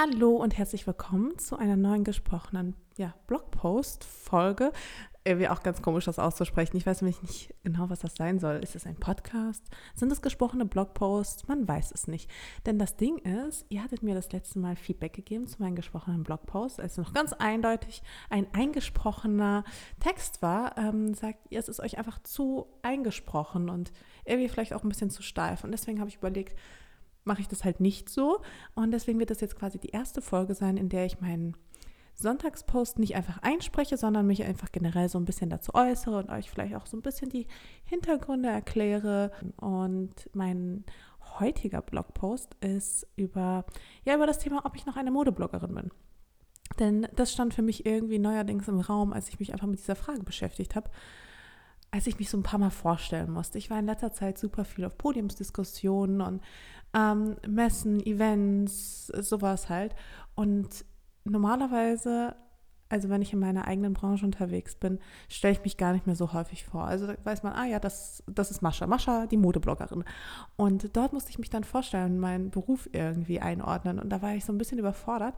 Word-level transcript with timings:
Hallo 0.00 0.36
und 0.36 0.56
herzlich 0.56 0.86
willkommen 0.86 1.36
zu 1.40 1.56
einer 1.56 1.74
neuen 1.74 2.04
gesprochenen 2.04 2.76
ja, 2.98 3.14
Blogpost-Folge. 3.26 4.70
Irgendwie 5.24 5.48
auch 5.48 5.64
ganz 5.64 5.82
komisch, 5.82 6.04
das 6.04 6.20
auszusprechen. 6.20 6.76
Ich 6.76 6.86
weiß 6.86 7.02
nämlich 7.02 7.20
nicht 7.20 7.52
genau, 7.64 7.90
was 7.90 7.98
das 7.98 8.14
sein 8.14 8.38
soll. 8.38 8.60
Ist 8.62 8.76
es 8.76 8.86
ein 8.86 8.94
Podcast? 8.94 9.64
Sind 9.96 10.12
es 10.12 10.22
gesprochene 10.22 10.66
Blogposts? 10.66 11.48
Man 11.48 11.66
weiß 11.66 11.90
es 11.90 12.06
nicht. 12.06 12.30
Denn 12.64 12.78
das 12.78 12.96
Ding 12.96 13.18
ist, 13.18 13.66
ihr 13.70 13.82
hattet 13.82 14.04
mir 14.04 14.14
das 14.14 14.30
letzte 14.30 14.60
Mal 14.60 14.76
Feedback 14.76 15.14
gegeben 15.14 15.48
zu 15.48 15.60
meinen 15.60 15.74
gesprochenen 15.74 16.22
Blogposts, 16.22 16.78
als 16.78 16.96
noch 16.96 17.12
ganz 17.12 17.32
eindeutig 17.32 18.04
ein 18.30 18.46
eingesprochener 18.54 19.64
Text 19.98 20.42
war. 20.42 20.78
Ähm, 20.78 21.12
sagt 21.14 21.40
ihr, 21.50 21.58
es 21.58 21.68
ist 21.68 21.80
euch 21.80 21.98
einfach 21.98 22.22
zu 22.22 22.68
eingesprochen 22.82 23.68
und 23.68 23.90
irgendwie 24.24 24.48
vielleicht 24.48 24.74
auch 24.74 24.84
ein 24.84 24.90
bisschen 24.90 25.10
zu 25.10 25.24
steif. 25.24 25.64
Und 25.64 25.72
deswegen 25.72 25.98
habe 25.98 26.08
ich 26.08 26.18
überlegt, 26.18 26.56
mache 27.28 27.40
ich 27.40 27.48
das 27.48 27.64
halt 27.64 27.78
nicht 27.78 28.08
so. 28.08 28.40
Und 28.74 28.90
deswegen 28.90 29.20
wird 29.20 29.30
das 29.30 29.40
jetzt 29.40 29.56
quasi 29.56 29.78
die 29.78 29.90
erste 29.90 30.20
Folge 30.20 30.54
sein, 30.54 30.76
in 30.76 30.88
der 30.88 31.06
ich 31.06 31.20
meinen 31.20 31.56
Sonntagspost 32.14 32.98
nicht 32.98 33.14
einfach 33.14 33.38
einspreche, 33.42 33.96
sondern 33.96 34.26
mich 34.26 34.42
einfach 34.42 34.72
generell 34.72 35.08
so 35.08 35.18
ein 35.18 35.24
bisschen 35.24 35.50
dazu 35.50 35.72
äußere 35.74 36.18
und 36.18 36.30
euch 36.30 36.50
vielleicht 36.50 36.74
auch 36.74 36.86
so 36.86 36.96
ein 36.96 37.02
bisschen 37.02 37.28
die 37.30 37.46
Hintergründe 37.84 38.48
erkläre. 38.48 39.30
Und 39.56 40.28
mein 40.34 40.84
heutiger 41.38 41.80
Blogpost 41.80 42.56
ist 42.60 43.06
über, 43.14 43.64
ja, 44.04 44.16
über 44.16 44.26
das 44.26 44.40
Thema, 44.40 44.66
ob 44.66 44.74
ich 44.74 44.86
noch 44.86 44.96
eine 44.96 45.12
Modebloggerin 45.12 45.74
bin. 45.74 45.90
Denn 46.80 47.06
das 47.14 47.32
stand 47.32 47.54
für 47.54 47.62
mich 47.62 47.86
irgendwie 47.86 48.18
neuerdings 48.18 48.66
im 48.66 48.80
Raum, 48.80 49.12
als 49.12 49.28
ich 49.28 49.38
mich 49.38 49.52
einfach 49.52 49.68
mit 49.68 49.78
dieser 49.78 49.96
Frage 49.96 50.22
beschäftigt 50.24 50.74
habe 50.74 50.90
als 51.90 52.06
ich 52.06 52.18
mich 52.18 52.28
so 52.30 52.36
ein 52.36 52.42
paar 52.42 52.58
Mal 52.58 52.70
vorstellen 52.70 53.30
musste. 53.30 53.58
Ich 53.58 53.70
war 53.70 53.78
in 53.78 53.86
letzter 53.86 54.12
Zeit 54.12 54.38
super 54.38 54.64
viel 54.64 54.84
auf 54.84 54.98
Podiumsdiskussionen 54.98 56.20
und 56.20 56.42
ähm, 56.94 57.36
Messen, 57.46 58.04
Events, 58.04 59.06
sowas 59.06 59.68
halt. 59.68 59.94
Und 60.34 60.84
normalerweise, 61.24 62.36
also 62.90 63.08
wenn 63.08 63.22
ich 63.22 63.32
in 63.32 63.38
meiner 63.38 63.66
eigenen 63.66 63.94
Branche 63.94 64.24
unterwegs 64.24 64.74
bin, 64.74 64.98
stelle 65.28 65.52
ich 65.52 65.64
mich 65.64 65.76
gar 65.76 65.92
nicht 65.92 66.06
mehr 66.06 66.16
so 66.16 66.32
häufig 66.32 66.64
vor. 66.64 66.84
Also 66.84 67.08
weiß 67.24 67.42
man, 67.42 67.54
ah 67.54 67.66
ja, 67.66 67.80
das, 67.80 68.22
das 68.26 68.50
ist 68.50 68.60
Mascha, 68.60 68.86
Mascha, 68.86 69.26
die 69.26 69.36
Modebloggerin. 69.36 70.04
Und 70.56 70.96
dort 70.96 71.12
musste 71.14 71.30
ich 71.30 71.38
mich 71.38 71.50
dann 71.50 71.64
vorstellen, 71.64 72.18
meinen 72.18 72.50
Beruf 72.50 72.88
irgendwie 72.92 73.40
einordnen. 73.40 73.98
Und 73.98 74.10
da 74.10 74.20
war 74.20 74.34
ich 74.34 74.44
so 74.44 74.52
ein 74.52 74.58
bisschen 74.58 74.78
überfordert, 74.78 75.34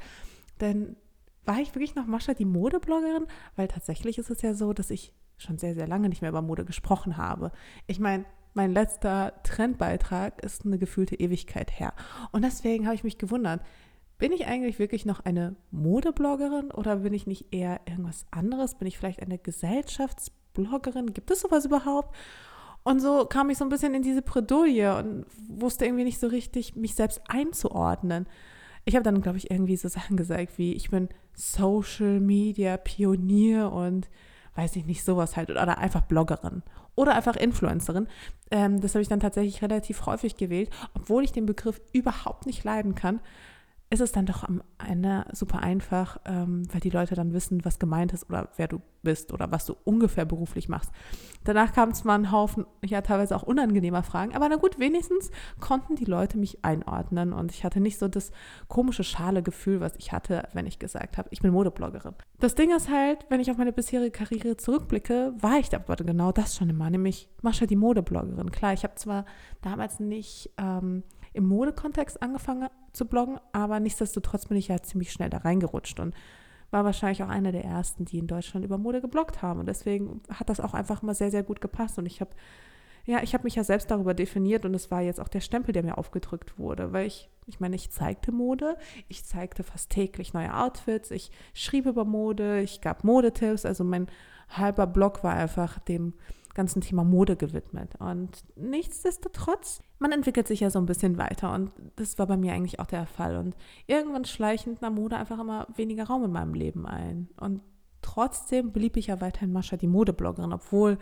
denn 0.61 0.96
war 1.44 1.58
ich 1.58 1.74
wirklich 1.74 1.94
noch 1.94 2.06
Mascha, 2.06 2.34
die 2.34 2.44
Modebloggerin? 2.44 3.27
Weil 3.56 3.69
tatsächlich 3.69 4.19
ist 4.19 4.30
es 4.30 4.42
ja 4.42 4.55
so, 4.55 4.72
dass 4.72 4.91
ich 4.91 5.12
schon 5.41 5.58
sehr, 5.58 5.74
sehr 5.74 5.88
lange 5.88 6.08
nicht 6.08 6.22
mehr 6.22 6.30
über 6.30 6.42
Mode 6.42 6.64
gesprochen 6.64 7.16
habe. 7.16 7.52
Ich 7.86 7.98
meine, 7.98 8.24
mein 8.55 8.72
letzter 8.72 9.33
Trendbeitrag 9.42 10.42
ist 10.42 10.64
eine 10.64 10.78
gefühlte 10.78 11.14
Ewigkeit 11.16 11.78
her. 11.78 11.92
Und 12.33 12.44
deswegen 12.44 12.86
habe 12.86 12.94
ich 12.94 13.05
mich 13.05 13.19
gewundert, 13.19 13.62
bin 14.18 14.33
ich 14.33 14.46
eigentlich 14.46 14.78
wirklich 14.78 15.06
noch 15.06 15.20
eine 15.20 15.56
Modebloggerin 15.70 16.70
oder 16.70 16.96
bin 16.96 17.14
ich 17.14 17.27
nicht 17.27 17.55
eher 17.55 17.80
irgendwas 17.86 18.27
anderes? 18.30 18.74
Bin 18.74 18.86
ich 18.86 18.98
vielleicht 18.98 19.22
eine 19.22 19.38
Gesellschaftsbloggerin? 19.38 21.14
Gibt 21.14 21.30
es 21.30 21.41
sowas 21.41 21.64
überhaupt? 21.64 22.14
Und 22.83 23.00
so 23.00 23.24
kam 23.27 23.50
ich 23.50 23.58
so 23.58 23.64
ein 23.64 23.70
bisschen 23.70 23.94
in 23.94 24.02
diese 24.02 24.22
Bredouille 24.22 24.98
und 24.98 25.27
wusste 25.48 25.84
irgendwie 25.84 26.05
nicht 26.05 26.20
so 26.20 26.27
richtig, 26.27 26.77
mich 26.77 26.94
selbst 26.94 27.20
einzuordnen. 27.28 28.27
Ich 28.84 28.94
habe 28.94 29.05
dann, 29.05 29.20
glaube 29.20 29.38
ich, 29.38 29.50
irgendwie 29.50 29.77
so 29.77 29.88
Sachen 29.88 30.16
gesagt 30.16 30.58
wie, 30.58 30.72
ich 30.72 30.91
bin 30.91 31.08
Social 31.34 32.20
Media 32.20 32.77
Pionier 32.77 33.70
und 33.72 34.08
weiß 34.54 34.76
ich 34.76 34.86
nicht, 34.86 35.04
sowas 35.04 35.36
halt. 35.36 35.50
Oder 35.50 35.78
einfach 35.78 36.02
Bloggerin 36.02 36.62
oder 36.94 37.14
einfach 37.14 37.36
Influencerin. 37.36 38.08
Ähm, 38.50 38.80
das 38.80 38.94
habe 38.94 39.02
ich 39.02 39.08
dann 39.08 39.20
tatsächlich 39.20 39.62
relativ 39.62 40.06
häufig 40.06 40.36
gewählt, 40.36 40.70
obwohl 40.94 41.24
ich 41.24 41.32
den 41.32 41.46
Begriff 41.46 41.80
überhaupt 41.92 42.46
nicht 42.46 42.64
leiden 42.64 42.94
kann 42.94 43.20
ist 43.92 44.00
es 44.00 44.12
dann 44.12 44.24
doch 44.24 44.44
am 44.44 44.62
Ende 44.88 45.24
super 45.33 45.64
einfach, 45.64 46.19
ähm, 46.24 46.62
weil 46.72 46.80
die 46.80 46.91
Leute 46.91 47.16
dann 47.16 47.33
wissen, 47.33 47.64
was 47.64 47.80
gemeint 47.80 48.12
ist 48.12 48.28
oder 48.30 48.48
wer 48.56 48.69
du 48.69 48.80
bist 49.02 49.33
oder 49.33 49.50
was 49.50 49.66
du 49.66 49.77
ungefähr 49.83 50.24
beruflich 50.24 50.69
machst. 50.69 50.92
Danach 51.42 51.72
kam 51.72 51.88
es 51.88 52.05
mal 52.05 52.14
ein 52.14 52.30
Haufen, 52.30 52.67
ja 52.84 53.01
teilweise 53.01 53.34
auch 53.34 53.42
unangenehmer 53.42 54.05
Fragen, 54.05 54.36
aber 54.36 54.48
na 54.48 54.56
gut, 54.56 54.78
wenigstens 54.78 55.33
konnten 55.58 55.96
die 55.96 56.05
Leute 56.05 56.39
mich 56.39 56.64
einordnen 56.64 57.33
und 57.33 57.51
ich 57.51 57.64
hatte 57.64 57.80
nicht 57.80 57.98
so 57.98 58.06
das 58.06 58.30
komische 58.68 59.02
schale 59.02 59.42
Gefühl, 59.42 59.80
was 59.80 59.96
ich 59.96 60.12
hatte, 60.12 60.48
wenn 60.52 60.67
ich 60.67 60.78
gesagt 60.78 61.18
habe, 61.18 61.28
ich 61.33 61.40
bin 61.40 61.51
Modebloggerin. 61.51 62.14
Das 62.39 62.55
Ding 62.55 62.70
ist 62.74 62.90
halt, 62.90 63.27
wenn 63.28 63.40
ich 63.40 63.51
auf 63.51 63.57
meine 63.57 63.72
bisherige 63.72 64.12
Karriere 64.12 64.57
zurückblicke, 64.57 65.34
war 65.40 65.58
ich 65.58 65.74
aber 65.74 65.96
genau 65.96 66.30
das 66.30 66.55
schon 66.55 66.70
immer, 66.70 66.90
nämlich 66.90 67.28
Mascha 67.42 67.67
die 67.67 67.77
Modebloggerin. 67.77 68.52
Klar, 68.52 68.72
ich 68.72 68.84
habe 68.84 68.95
zwar 68.95 69.24
damals 69.62 69.98
nicht 69.98 70.51
ähm, 70.58 71.02
im 71.33 71.46
Modekontext 71.46 72.23
angefangen 72.23 72.68
zu 72.92 73.07
bloggen, 73.07 73.39
aber 73.52 73.80
nichtsdestotrotz 73.80 74.46
bin 74.46 74.57
ich 74.57 74.68
ja 74.68 74.83
ziemlich 74.83 75.13
schnell 75.13 75.30
da 75.30 75.39
reingerutscht 75.39 76.01
und 76.01 76.14
war 76.70 76.85
wahrscheinlich 76.85 77.23
auch 77.23 77.29
einer 77.29 77.52
der 77.52 77.64
ersten, 77.64 78.05
die 78.05 78.18
in 78.18 78.27
Deutschland 78.27 78.64
über 78.64 78.79
Mode 78.79 79.01
gebloggt 79.01 79.42
haben. 79.42 79.61
Und 79.61 79.67
deswegen 79.67 80.20
hat 80.33 80.48
das 80.48 80.61
auch 80.61 80.74
einfach 80.74 81.02
mal 81.02 81.14
sehr, 81.14 81.30
sehr 81.30 81.42
gut 81.42 81.61
gepasst. 81.61 81.98
Und 81.98 82.07
ich 82.07 82.20
habe, 82.20 82.30
ja, 83.07 83.23
ich 83.23 83.35
habe 83.35 83.45
mich 83.45 83.57
ja 83.57 83.64
selbst 83.64 83.90
darüber 83.90 84.14
definiert 84.14 84.64
und 84.64 84.74
es 84.74 84.90
war 84.90 85.01
jetzt 85.01 85.20
auch 85.20 85.29
der 85.29 85.40
Stempel, 85.40 85.73
der 85.73 85.83
mir 85.83 85.98
aufgedrückt 85.98 86.58
wurde, 86.58 86.92
weil 86.92 87.07
ich, 87.07 87.29
ich 87.46 87.58
meine, 87.58 87.74
ich 87.74 87.90
zeigte 87.90 88.30
Mode, 88.30 88.77
ich 89.08 89.24
zeigte 89.24 89.64
fast 89.64 89.90
täglich 89.90 90.33
neue 90.33 90.57
Outfits, 90.57 91.11
ich 91.11 91.30
schrieb 91.55 91.86
über 91.86 92.05
Mode, 92.05 92.61
ich 92.61 92.80
gab 92.80 93.02
Modetipps, 93.02 93.67
also 93.67 93.83
mein 93.83 94.07
halber 94.48 94.86
Blog 94.86 95.24
war 95.24 95.35
einfach 95.35 95.79
dem 95.80 96.14
ganzen 96.55 96.80
Thema 96.80 97.05
Mode 97.05 97.36
gewidmet. 97.36 97.94
Und 97.98 98.44
nichtsdestotrotz, 98.56 99.83
man 99.98 100.12
entwickelt 100.12 100.46
sich 100.46 100.61
ja 100.61 100.70
so 100.70 100.78
ein 100.78 100.86
bisschen 100.86 101.18
weiter 101.18 101.52
und 101.52 101.72
das 101.96 102.18
war 102.18 102.27
bei 102.27 102.36
mir 102.36 102.52
eigentlich 102.52 102.80
auch 102.80 102.86
der 102.86 103.06
Fall. 103.06 103.36
Und 103.36 103.56
irgendwann 103.86 104.24
schleichend 104.24 104.83
nahm 104.83 104.94
Mode 104.94 105.16
einfach 105.16 105.39
immer 105.39 105.66
weniger 105.77 106.05
Raum 106.05 106.24
in 106.24 106.33
meinem 106.33 106.55
Leben 106.55 106.86
ein. 106.86 107.28
Und 107.39 107.62
trotzdem 108.02 108.72
blieb 108.72 108.96
ich 108.96 109.08
ja 109.08 109.20
weiterhin 109.20 109.52
Mascha 109.52 109.77
die 109.77 109.86
Modebloggerin, 109.86 110.52
obwohl 110.52 110.98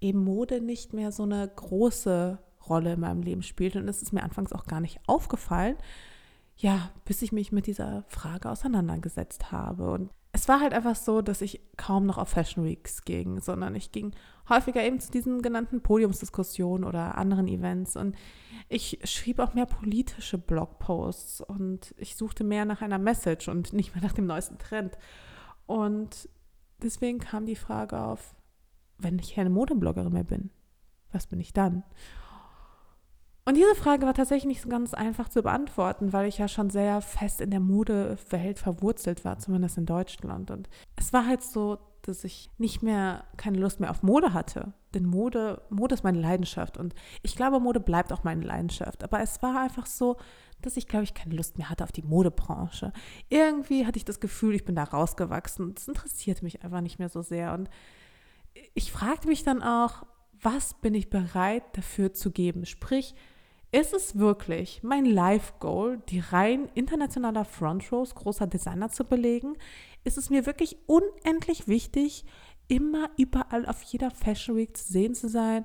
eben 0.00 0.24
Mode 0.24 0.60
nicht 0.60 0.92
mehr 0.92 1.12
so 1.12 1.22
eine 1.22 1.48
große 1.48 2.38
Rolle 2.68 2.94
in 2.94 3.00
meinem 3.00 3.22
Leben 3.22 3.42
spielt. 3.42 3.76
Und 3.76 3.88
es 3.88 4.02
ist 4.02 4.12
mir 4.12 4.22
anfangs 4.22 4.52
auch 4.52 4.64
gar 4.64 4.80
nicht 4.80 5.00
aufgefallen, 5.06 5.76
ja, 6.56 6.90
bis 7.04 7.22
ich 7.22 7.32
mich 7.32 7.50
mit 7.50 7.66
dieser 7.66 8.04
Frage 8.08 8.50
auseinandergesetzt 8.50 9.50
habe. 9.52 9.90
Und 9.90 10.10
es 10.42 10.48
war 10.48 10.58
halt 10.58 10.74
einfach 10.74 10.96
so, 10.96 11.22
dass 11.22 11.40
ich 11.40 11.60
kaum 11.76 12.04
noch 12.04 12.18
auf 12.18 12.30
Fashion 12.30 12.64
Weeks 12.64 13.04
ging, 13.04 13.38
sondern 13.38 13.76
ich 13.76 13.92
ging 13.92 14.10
häufiger 14.48 14.82
eben 14.82 14.98
zu 14.98 15.12
diesen 15.12 15.40
genannten 15.40 15.82
Podiumsdiskussionen 15.82 16.82
oder 16.82 17.16
anderen 17.16 17.46
Events 17.46 17.96
und 17.96 18.16
ich 18.68 18.98
schrieb 19.04 19.38
auch 19.38 19.54
mehr 19.54 19.66
politische 19.66 20.38
Blogposts 20.38 21.42
und 21.42 21.94
ich 21.96 22.16
suchte 22.16 22.42
mehr 22.42 22.64
nach 22.64 22.82
einer 22.82 22.98
Message 22.98 23.46
und 23.46 23.72
nicht 23.72 23.94
mehr 23.94 24.02
nach 24.02 24.14
dem 24.14 24.26
neuesten 24.26 24.58
Trend. 24.58 24.98
Und 25.66 26.28
deswegen 26.82 27.20
kam 27.20 27.46
die 27.46 27.54
Frage 27.54 28.00
auf, 28.00 28.34
wenn 28.98 29.20
ich 29.20 29.36
keine 29.36 29.50
Modebloggerin 29.50 30.12
mehr 30.12 30.24
bin, 30.24 30.50
was 31.12 31.28
bin 31.28 31.38
ich 31.38 31.52
dann? 31.52 31.84
Und 33.44 33.56
diese 33.56 33.74
Frage 33.74 34.06
war 34.06 34.14
tatsächlich 34.14 34.46
nicht 34.46 34.62
so 34.62 34.68
ganz 34.68 34.94
einfach 34.94 35.28
zu 35.28 35.42
beantworten, 35.42 36.12
weil 36.12 36.28
ich 36.28 36.38
ja 36.38 36.46
schon 36.46 36.70
sehr 36.70 37.00
fest 37.00 37.40
in 37.40 37.50
der 37.50 37.60
Modewelt 37.60 38.58
verwurzelt 38.58 39.24
war, 39.24 39.38
zumindest 39.38 39.78
in 39.78 39.86
Deutschland. 39.86 40.50
Und 40.52 40.68
es 40.96 41.12
war 41.12 41.26
halt 41.26 41.42
so, 41.42 41.78
dass 42.02 42.22
ich 42.22 42.50
nicht 42.58 42.82
mehr 42.82 43.24
keine 43.36 43.58
Lust 43.58 43.80
mehr 43.80 43.90
auf 43.90 44.02
Mode 44.02 44.32
hatte. 44.32 44.72
Denn 44.94 45.06
Mode, 45.06 45.62
Mode 45.70 45.94
ist 45.94 46.04
meine 46.04 46.20
Leidenschaft 46.20 46.76
und 46.76 46.94
ich 47.22 47.34
glaube, 47.34 47.58
Mode 47.60 47.80
bleibt 47.80 48.12
auch 48.12 48.24
meine 48.24 48.44
Leidenschaft. 48.44 49.02
Aber 49.02 49.20
es 49.20 49.42
war 49.42 49.60
einfach 49.60 49.86
so, 49.86 50.16
dass 50.60 50.76
ich, 50.76 50.86
glaube 50.86 51.04
ich, 51.04 51.14
keine 51.14 51.34
Lust 51.34 51.58
mehr 51.58 51.70
hatte 51.70 51.82
auf 51.82 51.92
die 51.92 52.02
Modebranche. 52.02 52.92
Irgendwie 53.28 53.86
hatte 53.86 53.96
ich 53.96 54.04
das 54.04 54.20
Gefühl, 54.20 54.54
ich 54.54 54.64
bin 54.64 54.76
da 54.76 54.84
rausgewachsen. 54.84 55.74
Das 55.74 55.88
interessierte 55.88 56.44
mich 56.44 56.62
einfach 56.62 56.80
nicht 56.80 56.98
mehr 56.98 57.08
so 57.08 57.22
sehr. 57.22 57.54
Und 57.54 57.68
ich 58.74 58.92
fragte 58.92 59.28
mich 59.28 59.42
dann 59.42 59.62
auch, 59.62 60.04
was 60.42 60.74
bin 60.74 60.94
ich 60.94 61.08
bereit 61.08 61.62
dafür 61.72 62.12
zu 62.12 62.30
geben? 62.30 62.66
Sprich, 62.66 63.14
ist 63.70 63.94
es 63.94 64.18
wirklich 64.18 64.82
mein 64.82 65.06
Life-Goal, 65.06 66.02
die 66.08 66.18
rein 66.18 66.68
internationaler 66.74 67.46
Frontrows 67.46 68.14
großer 68.14 68.46
Designer 68.46 68.90
zu 68.90 69.04
belegen? 69.04 69.56
Ist 70.04 70.18
es 70.18 70.28
mir 70.28 70.44
wirklich 70.44 70.76
unendlich 70.86 71.68
wichtig, 71.68 72.26
immer 72.68 73.10
überall 73.16 73.66
auf 73.66 73.82
jeder 73.82 74.10
Fashion 74.10 74.56
Week 74.56 74.76
zu 74.76 74.92
sehen 74.92 75.14
zu 75.14 75.28
sein, 75.28 75.64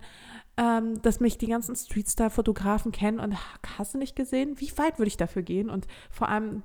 ähm, 0.57 1.02
dass 1.02 1.19
mich 1.19 1.38
die 1.38 1.48
ganzen 1.48 1.75
Streetstyle-Fotografen 1.75 2.92
kennen 2.92 3.19
und 3.19 3.36
hast 3.78 3.94
du 3.94 3.98
nicht 3.98 4.16
gesehen? 4.16 4.60
Wie 4.60 4.78
weit 4.78 5.00
würde 5.00 5.10
ich 5.10 5.18
dafür 5.18 5.42
gehen? 5.42 5.69
Und 5.69 5.88
vor 6.10 6.30
allem 6.30 6.63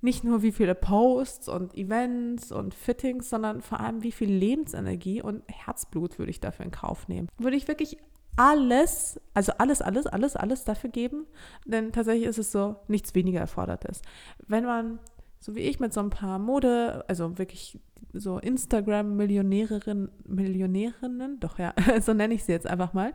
nicht 0.00 0.24
nur 0.24 0.42
wie 0.42 0.52
viele 0.52 0.74
Posts 0.74 1.48
und 1.48 1.76
Events 1.76 2.52
und 2.52 2.74
Fittings, 2.74 3.30
sondern 3.30 3.60
vor 3.60 3.80
allem 3.80 4.02
wie 4.02 4.12
viel 4.12 4.30
Lebensenergie 4.30 5.22
und 5.22 5.42
Herzblut 5.48 6.18
würde 6.18 6.30
ich 6.30 6.40
dafür 6.40 6.64
in 6.64 6.70
Kauf 6.70 7.08
nehmen? 7.08 7.28
Würde 7.38 7.56
ich 7.56 7.68
wirklich 7.68 7.98
alles, 8.36 9.20
also 9.34 9.52
alles, 9.58 9.82
alles, 9.82 10.06
alles, 10.06 10.36
alles 10.36 10.64
dafür 10.64 10.90
geben, 10.90 11.26
denn 11.66 11.92
tatsächlich 11.92 12.26
ist 12.26 12.38
es 12.38 12.52
so, 12.52 12.76
nichts 12.88 13.14
weniger 13.14 13.40
Erfordertes. 13.40 14.00
Wenn 14.46 14.64
man, 14.64 14.98
so 15.40 15.54
wie 15.54 15.60
ich, 15.60 15.80
mit 15.80 15.92
so 15.92 16.00
ein 16.00 16.10
paar 16.10 16.38
Mode, 16.38 17.04
also 17.08 17.38
wirklich 17.38 17.78
so 18.12 18.38
Instagram-Millionärinnen, 18.38 20.10
Millionärinnen, 20.26 21.40
doch 21.40 21.58
ja, 21.58 21.74
so 22.00 22.14
nenne 22.14 22.34
ich 22.34 22.44
sie 22.44 22.52
jetzt 22.52 22.66
einfach 22.66 22.92
mal, 22.92 23.12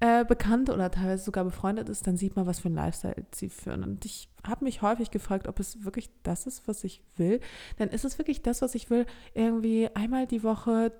äh, 0.00 0.24
bekannt 0.24 0.70
oder 0.70 0.90
teilweise 0.90 1.24
sogar 1.24 1.44
befreundet 1.44 1.88
ist, 1.88 2.06
dann 2.06 2.16
sieht 2.16 2.34
man, 2.34 2.46
was 2.46 2.60
für 2.60 2.68
ein 2.68 2.74
Lifestyle 2.74 3.26
sie 3.32 3.50
führen. 3.50 3.84
Und 3.84 4.04
ich 4.06 4.30
habe 4.46 4.64
mich 4.64 4.80
häufig 4.82 5.10
gefragt, 5.10 5.46
ob 5.46 5.60
es 5.60 5.84
wirklich 5.84 6.10
das 6.22 6.46
ist, 6.46 6.66
was 6.66 6.84
ich 6.84 7.02
will. 7.16 7.40
Denn 7.78 7.90
ist 7.90 8.06
es 8.06 8.18
wirklich 8.18 8.42
das, 8.42 8.62
was 8.62 8.74
ich 8.74 8.88
will, 8.88 9.06
irgendwie 9.34 9.88
einmal 9.94 10.26
die 10.26 10.42
Woche 10.42 10.92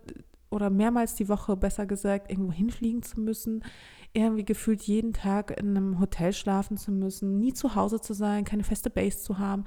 oder 0.50 0.68
mehrmals 0.68 1.14
die 1.14 1.28
Woche, 1.28 1.56
besser 1.56 1.86
gesagt, 1.86 2.30
irgendwo 2.30 2.52
hinfliegen 2.52 3.02
zu 3.02 3.20
müssen, 3.20 3.64
irgendwie 4.12 4.44
gefühlt 4.44 4.82
jeden 4.82 5.12
Tag 5.12 5.58
in 5.58 5.76
einem 5.76 6.00
Hotel 6.00 6.32
schlafen 6.32 6.76
zu 6.76 6.90
müssen, 6.90 7.38
nie 7.38 7.54
zu 7.54 7.74
Hause 7.76 8.00
zu 8.00 8.12
sein, 8.12 8.44
keine 8.44 8.64
feste 8.64 8.90
Base 8.90 9.20
zu 9.20 9.38
haben, 9.38 9.64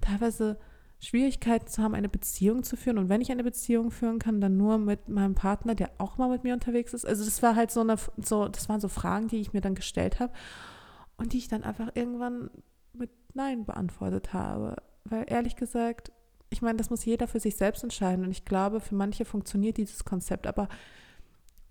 teilweise 0.00 0.58
Schwierigkeiten 1.04 1.66
zu 1.66 1.82
haben, 1.82 1.94
eine 1.94 2.08
Beziehung 2.08 2.62
zu 2.62 2.76
führen. 2.76 2.98
Und 2.98 3.08
wenn 3.08 3.20
ich 3.20 3.30
eine 3.30 3.44
Beziehung 3.44 3.90
führen 3.90 4.18
kann, 4.18 4.40
dann 4.40 4.56
nur 4.56 4.78
mit 4.78 5.08
meinem 5.08 5.34
Partner, 5.34 5.74
der 5.74 5.90
auch 5.98 6.16
mal 6.16 6.28
mit 6.28 6.44
mir 6.44 6.54
unterwegs 6.54 6.94
ist. 6.94 7.04
Also 7.04 7.24
das 7.24 7.42
war 7.42 7.54
halt 7.54 7.70
so 7.70 7.80
eine, 7.80 7.96
so, 8.16 8.48
das 8.48 8.68
waren 8.68 8.80
so 8.80 8.88
Fragen, 8.88 9.28
die 9.28 9.40
ich 9.40 9.52
mir 9.52 9.60
dann 9.60 9.74
gestellt 9.74 10.18
habe 10.18 10.32
und 11.16 11.32
die 11.32 11.38
ich 11.38 11.48
dann 11.48 11.62
einfach 11.62 11.90
irgendwann 11.94 12.50
mit 12.92 13.10
Nein 13.34 13.64
beantwortet 13.64 14.32
habe. 14.32 14.76
Weil 15.04 15.26
ehrlich 15.28 15.56
gesagt, 15.56 16.10
ich 16.48 16.62
meine, 16.62 16.78
das 16.78 16.90
muss 16.90 17.04
jeder 17.04 17.28
für 17.28 17.40
sich 17.40 17.56
selbst 17.56 17.82
entscheiden. 17.82 18.24
Und 18.24 18.30
ich 18.30 18.44
glaube, 18.44 18.80
für 18.80 18.94
manche 18.94 19.24
funktioniert 19.24 19.76
dieses 19.76 20.04
Konzept. 20.04 20.46
Aber 20.46 20.68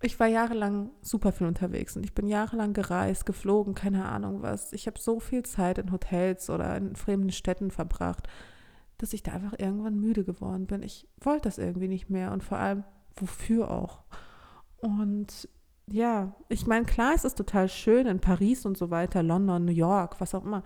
ich 0.00 0.20
war 0.20 0.26
jahrelang 0.26 0.90
super 1.00 1.32
viel 1.32 1.46
unterwegs 1.46 1.96
und 1.96 2.04
ich 2.04 2.14
bin 2.14 2.28
jahrelang 2.28 2.74
gereist, 2.74 3.24
geflogen, 3.24 3.74
keine 3.74 4.04
Ahnung 4.04 4.42
was. 4.42 4.72
Ich 4.74 4.86
habe 4.86 4.98
so 4.98 5.18
viel 5.18 5.42
Zeit 5.44 5.78
in 5.78 5.90
Hotels 5.90 6.50
oder 6.50 6.76
in 6.76 6.94
fremden 6.94 7.32
Städten 7.32 7.70
verbracht 7.70 8.28
dass 9.04 9.12
ich 9.12 9.22
da 9.22 9.32
einfach 9.32 9.52
irgendwann 9.58 10.00
müde 10.00 10.24
geworden 10.24 10.66
bin. 10.66 10.82
Ich 10.82 11.06
wollte 11.20 11.42
das 11.42 11.58
irgendwie 11.58 11.88
nicht 11.88 12.08
mehr 12.08 12.32
und 12.32 12.42
vor 12.42 12.56
allem, 12.56 12.84
wofür 13.14 13.70
auch? 13.70 14.02
Und 14.78 15.46
ja, 15.86 16.34
ich 16.48 16.66
meine, 16.66 16.86
klar 16.86 17.14
ist 17.14 17.26
es 17.26 17.34
total 17.34 17.68
schön 17.68 18.06
in 18.06 18.20
Paris 18.20 18.64
und 18.64 18.78
so 18.78 18.90
weiter, 18.90 19.22
London, 19.22 19.66
New 19.66 19.72
York, 19.72 20.22
was 20.22 20.34
auch 20.34 20.42
immer, 20.42 20.62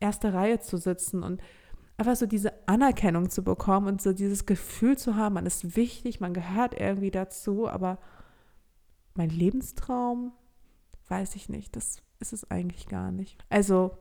erste 0.00 0.34
Reihe 0.34 0.60
zu 0.60 0.76
sitzen 0.76 1.22
und 1.22 1.40
einfach 1.96 2.14
so 2.14 2.26
diese 2.26 2.52
Anerkennung 2.68 3.30
zu 3.30 3.42
bekommen 3.42 3.88
und 3.88 4.02
so 4.02 4.12
dieses 4.12 4.44
Gefühl 4.44 4.98
zu 4.98 5.16
haben, 5.16 5.36
man 5.36 5.46
ist 5.46 5.74
wichtig, 5.74 6.20
man 6.20 6.34
gehört 6.34 6.78
irgendwie 6.78 7.10
dazu, 7.10 7.68
aber 7.68 7.98
mein 9.14 9.30
Lebenstraum, 9.30 10.32
weiß 11.08 11.36
ich 11.36 11.48
nicht, 11.48 11.74
das 11.74 12.02
ist 12.20 12.34
es 12.34 12.50
eigentlich 12.50 12.86
gar 12.86 13.12
nicht. 13.12 13.38
Also 13.48 13.96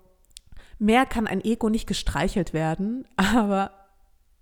mehr 0.79 1.05
kann 1.05 1.27
ein 1.27 1.43
Ego 1.43 1.69
nicht 1.69 1.87
gestreichelt 1.87 2.53
werden, 2.53 3.05
aber 3.15 3.71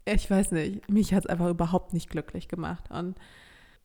ich 0.05 0.29
weiß 0.29 0.51
nicht, 0.51 0.87
mich 0.89 1.13
hat 1.13 1.25
es 1.25 1.29
einfach 1.29 1.49
überhaupt 1.49 1.93
nicht 1.93 2.09
glücklich 2.09 2.47
gemacht. 2.47 2.91
Und 2.91 3.15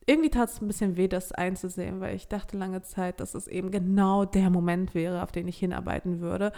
irgendwie 0.05 0.29
tat 0.29 0.49
es 0.49 0.61
ein 0.61 0.67
bisschen 0.67 0.97
weh, 0.97 1.07
das 1.07 1.31
einzusehen, 1.31 1.99
weil 1.99 2.15
ich 2.15 2.27
dachte 2.27 2.57
lange 2.57 2.81
Zeit, 2.81 3.19
dass 3.19 3.35
es 3.35 3.47
eben 3.47 3.69
genau 3.69 4.25
der 4.25 4.49
Moment 4.49 4.95
wäre, 4.95 5.21
auf 5.21 5.31
den 5.31 5.47
ich 5.47 5.57
hinarbeiten 5.57 6.21
würde. 6.21 6.51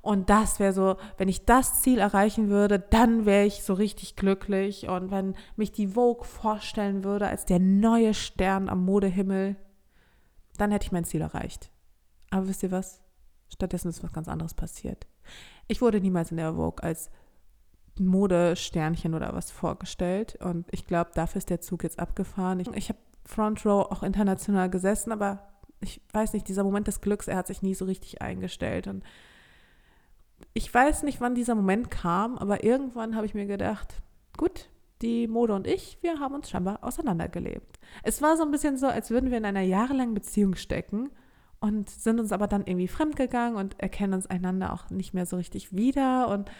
Und 0.00 0.30
das 0.30 0.60
wäre 0.60 0.72
so, 0.72 0.96
wenn 1.16 1.28
ich 1.28 1.44
das 1.44 1.82
Ziel 1.82 1.98
erreichen 1.98 2.48
würde, 2.48 2.78
dann 2.78 3.26
wäre 3.26 3.46
ich 3.46 3.64
so 3.64 3.74
richtig 3.74 4.16
glücklich. 4.16 4.88
Und 4.88 5.10
wenn 5.10 5.34
mich 5.56 5.72
die 5.72 5.88
Vogue 5.88 6.24
vorstellen 6.24 7.02
würde 7.04 7.26
als 7.26 7.46
der 7.46 7.58
neue 7.58 8.14
Stern 8.14 8.68
am 8.68 8.84
Modehimmel, 8.84 9.56
dann 10.56 10.70
hätte 10.70 10.86
ich 10.86 10.92
mein 10.92 11.04
Ziel 11.04 11.20
erreicht. 11.20 11.70
Aber 12.30 12.46
wisst 12.48 12.62
ihr 12.62 12.70
was? 12.70 13.02
Stattdessen 13.48 13.88
ist 13.88 14.04
was 14.04 14.12
ganz 14.12 14.28
anderes 14.28 14.54
passiert. 14.54 15.06
Ich 15.66 15.80
wurde 15.80 16.00
niemals 16.00 16.30
in 16.30 16.36
der 16.36 16.54
Vogue 16.54 16.82
als 16.82 17.10
Modesternchen 17.98 19.14
oder 19.14 19.34
was 19.34 19.50
vorgestellt 19.50 20.36
und 20.40 20.66
ich 20.72 20.86
glaube, 20.86 21.10
dafür 21.14 21.38
ist 21.38 21.50
der 21.50 21.60
Zug 21.60 21.84
jetzt 21.84 21.98
abgefahren. 21.98 22.60
Ich, 22.60 22.68
ich 22.68 22.88
habe 22.88 22.98
Front 23.24 23.64
Row 23.64 23.90
auch 23.90 24.02
international 24.02 24.68
gesessen, 24.68 25.12
aber 25.12 25.46
ich 25.80 26.00
weiß 26.12 26.32
nicht, 26.32 26.48
dieser 26.48 26.64
Moment 26.64 26.88
des 26.88 27.00
Glücks, 27.00 27.28
er 27.28 27.36
hat 27.36 27.46
sich 27.46 27.62
nie 27.62 27.74
so 27.74 27.84
richtig 27.84 28.20
eingestellt 28.20 28.86
und 28.86 29.04
ich 30.52 30.72
weiß 30.72 31.04
nicht, 31.04 31.20
wann 31.20 31.34
dieser 31.34 31.54
Moment 31.54 31.90
kam, 31.90 32.36
aber 32.36 32.64
irgendwann 32.64 33.16
habe 33.16 33.26
ich 33.26 33.34
mir 33.34 33.46
gedacht, 33.46 34.02
gut, 34.36 34.68
die 35.02 35.26
Mode 35.26 35.54
und 35.54 35.66
ich, 35.66 35.98
wir 36.00 36.18
haben 36.18 36.34
uns 36.34 36.50
scheinbar 36.50 36.82
auseinandergelebt. 36.82 37.78
Es 38.02 38.22
war 38.22 38.36
so 38.36 38.42
ein 38.42 38.50
bisschen 38.50 38.76
so, 38.76 38.86
als 38.86 39.10
würden 39.10 39.30
wir 39.30 39.38
in 39.38 39.44
einer 39.44 39.60
jahrelangen 39.60 40.14
Beziehung 40.14 40.56
stecken 40.56 41.10
und 41.64 41.88
sind 41.88 42.20
uns 42.20 42.30
aber 42.30 42.46
dann 42.46 42.66
irgendwie 42.66 42.88
fremdgegangen 42.88 43.56
und 43.56 43.80
erkennen 43.80 44.12
uns 44.12 44.26
einander 44.26 44.74
auch 44.74 44.90
nicht 44.90 45.14
mehr 45.14 45.24
so 45.24 45.36
richtig 45.36 45.74
wieder 45.74 46.28
und 46.28 46.50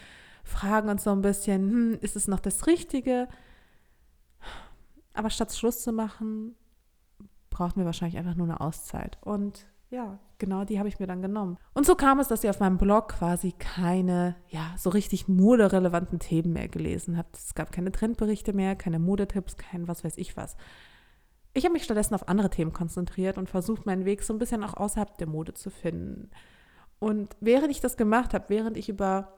fragen 0.43 0.89
uns 0.89 1.03
so 1.03 1.11
ein 1.11 1.21
bisschen, 1.21 1.69
hm, 1.69 1.97
ist 2.01 2.15
es 2.15 2.27
noch 2.27 2.39
das 2.39 2.65
Richtige? 2.65 3.27
Aber 5.13 5.29
statt 5.29 5.53
Schluss 5.53 5.83
zu 5.83 5.91
machen, 5.93 6.55
brauchten 7.51 7.79
wir 7.79 7.85
wahrscheinlich 7.85 8.17
einfach 8.17 8.33
nur 8.33 8.47
eine 8.47 8.61
Auszeit. 8.61 9.19
Und 9.21 9.67
ja, 9.91 10.17
genau 10.39 10.65
die 10.65 10.79
habe 10.79 10.89
ich 10.89 10.97
mir 10.97 11.05
dann 11.05 11.21
genommen. 11.21 11.59
Und 11.75 11.85
so 11.85 11.93
kam 11.93 12.19
es, 12.19 12.27
dass 12.27 12.43
ihr 12.43 12.49
auf 12.49 12.59
meinem 12.59 12.79
Blog 12.79 13.09
quasi 13.09 13.51
keine, 13.51 14.35
ja, 14.49 14.73
so 14.75 14.89
richtig 14.89 15.27
moderelevanten 15.27 16.17
Themen 16.17 16.53
mehr 16.53 16.67
gelesen 16.67 17.15
habt. 17.15 17.37
Es 17.37 17.53
gab 17.53 17.71
keine 17.71 17.91
Trendberichte 17.91 18.53
mehr, 18.53 18.75
keine 18.75 18.97
Modetipps, 18.97 19.55
kein 19.55 19.87
was 19.87 20.03
weiß 20.03 20.17
ich 20.17 20.35
was. 20.35 20.57
Ich 21.57 21.63
habe 21.63 21.71
mich 21.71 21.85
stattdessen 21.85 22.15
auf 22.15 22.27
andere 22.27 22.49
Themen 22.49 22.73
konzentriert 22.73 23.37
und 23.37 23.49
versucht, 23.49 23.85
meinen 23.85 24.03
Weg 24.03 24.23
so 24.23 24.33
ein 24.33 24.39
bisschen 24.39 24.61
auch 24.61 24.73
außerhalb 24.73 25.17
der 25.17 25.27
Mode 25.27 25.53
zu 25.53 25.69
finden. 25.69 26.29
Und 26.99 27.37
während 27.39 27.71
ich 27.71 27.79
das 27.79 27.95
gemacht 27.95 28.33
habe, 28.33 28.49
während 28.49 28.75
ich 28.75 28.89
über, 28.89 29.33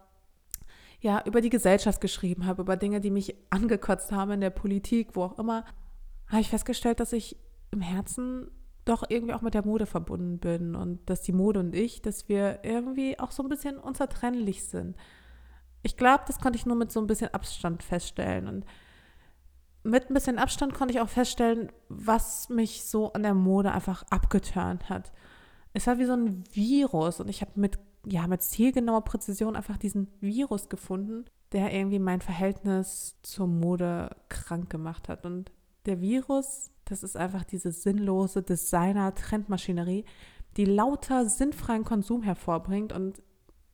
ja, 1.00 1.24
über 1.26 1.42
die 1.42 1.52
Gesellschaft 1.52 2.02
geschrieben 2.02 2.48
habe, 2.48 2.64
über 2.64 2.76
Dinge, 2.76 3.02
die 3.02 3.12
mich 3.12 3.36
angekotzt 3.52 4.12
haben 4.12 4.32
in 4.32 4.42
der 4.42 4.50
Politik, 4.50 5.16
wo 5.16 5.26
auch 5.26 5.38
immer, 5.38 5.64
habe 6.28 6.42
ich 6.42 6.50
festgestellt, 6.50 7.00
dass 7.00 7.14
ich 7.14 7.38
im 7.70 7.82
Herzen 7.82 8.50
doch 8.84 9.04
irgendwie 9.08 9.36
auch 9.36 9.44
mit 9.44 9.54
der 9.54 9.66
Mode 9.66 9.86
verbunden 9.86 10.40
bin 10.40 10.76
und 10.76 11.08
dass 11.08 11.22
die 11.22 11.34
Mode 11.34 11.60
und 11.60 11.76
ich, 11.76 12.02
dass 12.02 12.28
wir 12.30 12.62
irgendwie 12.64 13.20
auch 13.20 13.30
so 13.30 13.44
ein 13.44 13.50
bisschen 13.50 13.78
unzertrennlich 13.78 14.64
sind. 14.66 14.98
Ich 15.84 15.98
glaube, 15.98 16.24
das 16.26 16.40
konnte 16.40 16.58
ich 16.58 16.66
nur 16.66 16.76
mit 16.76 16.92
so 16.92 17.00
ein 17.00 17.08
bisschen 17.08 17.32
Abstand 17.32 17.84
feststellen 17.84 18.48
und 18.48 18.66
mit 19.88 20.10
ein 20.10 20.14
bisschen 20.14 20.38
Abstand 20.38 20.74
konnte 20.74 20.94
ich 20.94 21.00
auch 21.00 21.10
feststellen, 21.10 21.72
was 21.88 22.50
mich 22.50 22.84
so 22.84 23.14
an 23.14 23.24
der 23.24 23.34
Mode 23.34 23.72
einfach 23.72 24.04
abgeturnt 24.10 24.90
hat. 24.90 25.12
Es 25.74 25.88
war 25.88 25.98
wie 25.98 26.06
so 26.06 26.14
ein 26.14 26.44
Virus 26.52 27.20
und 27.20 27.30
ich 27.30 27.42
habe 27.42 27.52
mit, 27.56 27.80
ja, 28.06 28.28
mit 28.28 28.42
zielgenauer 28.42 29.04
Präzision 29.04 29.56
einfach 29.56 29.78
diesen 29.78 30.08
Virus 30.20 30.70
gefunden, 30.70 31.26
der 31.54 31.74
irgendwie 31.74 32.00
mein 32.00 32.22
Verhältnis 32.22 33.18
zur 33.22 33.48
Mode 33.48 34.16
krank 34.28 34.70
gemacht 34.70 35.08
hat. 35.08 35.26
Und 35.26 35.52
der 35.86 36.02
Virus, 36.02 36.70
das 36.86 37.04
ist 37.04 37.16
einfach 37.16 37.46
diese 37.46 37.72
sinnlose 37.72 38.44
Designer-Trendmaschinerie, 38.44 40.04
die 40.58 40.66
lauter 40.66 41.30
sinnfreien 41.30 41.86
Konsum 41.86 42.24
hervorbringt 42.24 42.92
und 42.92 43.22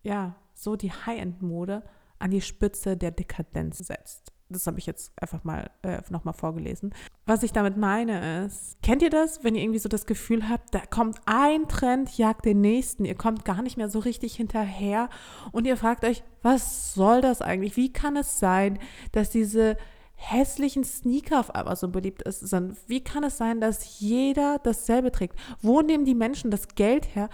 ja, 0.04 0.36
so 0.54 0.76
die 0.76 0.92
High-End-Mode 0.92 1.84
an 2.20 2.32
die 2.32 2.42
Spitze 2.42 2.98
der 2.98 3.12
Dekadenz 3.12 3.80
setzt. 3.80 4.34
Das 4.50 4.68
habe 4.68 4.80
ich 4.80 4.86
jetzt 4.86 5.12
einfach 5.20 5.44
mal 5.44 5.72
äh, 5.82 6.02
nochmal 6.10 6.34
vorgelesen. 6.34 6.94
Was 7.26 7.44
ich 7.44 7.52
damit 7.52 7.78
meine 7.78 8.46
ist, 8.46 8.82
kennt 8.82 9.02
ihr 9.02 9.10
das, 9.10 9.44
wenn 9.44 9.56
ihr 9.56 9.62
irgendwie 9.62 9.80
so 9.80 9.90
das 9.90 10.06
Gefühl 10.06 10.50
habt, 10.50 10.76
da 10.76 10.80
kommt 10.80 11.18
ein 11.26 11.68
Trend, 11.68 12.18
jagt 12.18 12.46
den 12.46 12.62
nächsten, 12.62 13.06
ihr 13.06 13.16
kommt 13.16 13.46
gar 13.46 13.62
nicht 13.62 13.78
mehr 13.78 13.90
so 13.90 14.00
richtig 14.00 14.36
hinterher 14.36 15.10
und 15.52 15.66
ihr 15.66 15.78
fragt 15.78 16.04
euch, 16.04 16.24
was 16.42 16.94
soll 16.94 17.22
das 17.22 17.42
eigentlich? 17.42 17.78
Wie 17.78 17.92
kann 17.92 18.18
es 18.18 18.40
sein, 18.40 18.80
dass 19.12 19.30
diese 19.30 19.78
hässlichen 20.16 20.84
Sneaker 20.84 21.40
auf 21.40 21.54
einmal 21.54 21.76
so 21.76 21.88
beliebt 21.88 22.24
sind? 22.26 22.78
Wie 22.88 23.04
kann 23.04 23.24
es 23.24 23.38
sein, 23.38 23.60
dass 23.62 24.00
jeder 24.00 24.60
dasselbe 24.60 25.12
trägt? 25.12 25.38
Wo 25.62 25.82
nehmen 25.82 26.06
die 26.06 26.16
Menschen 26.16 26.52
das 26.52 26.70
Geld 26.76 27.16
her, 27.16 27.30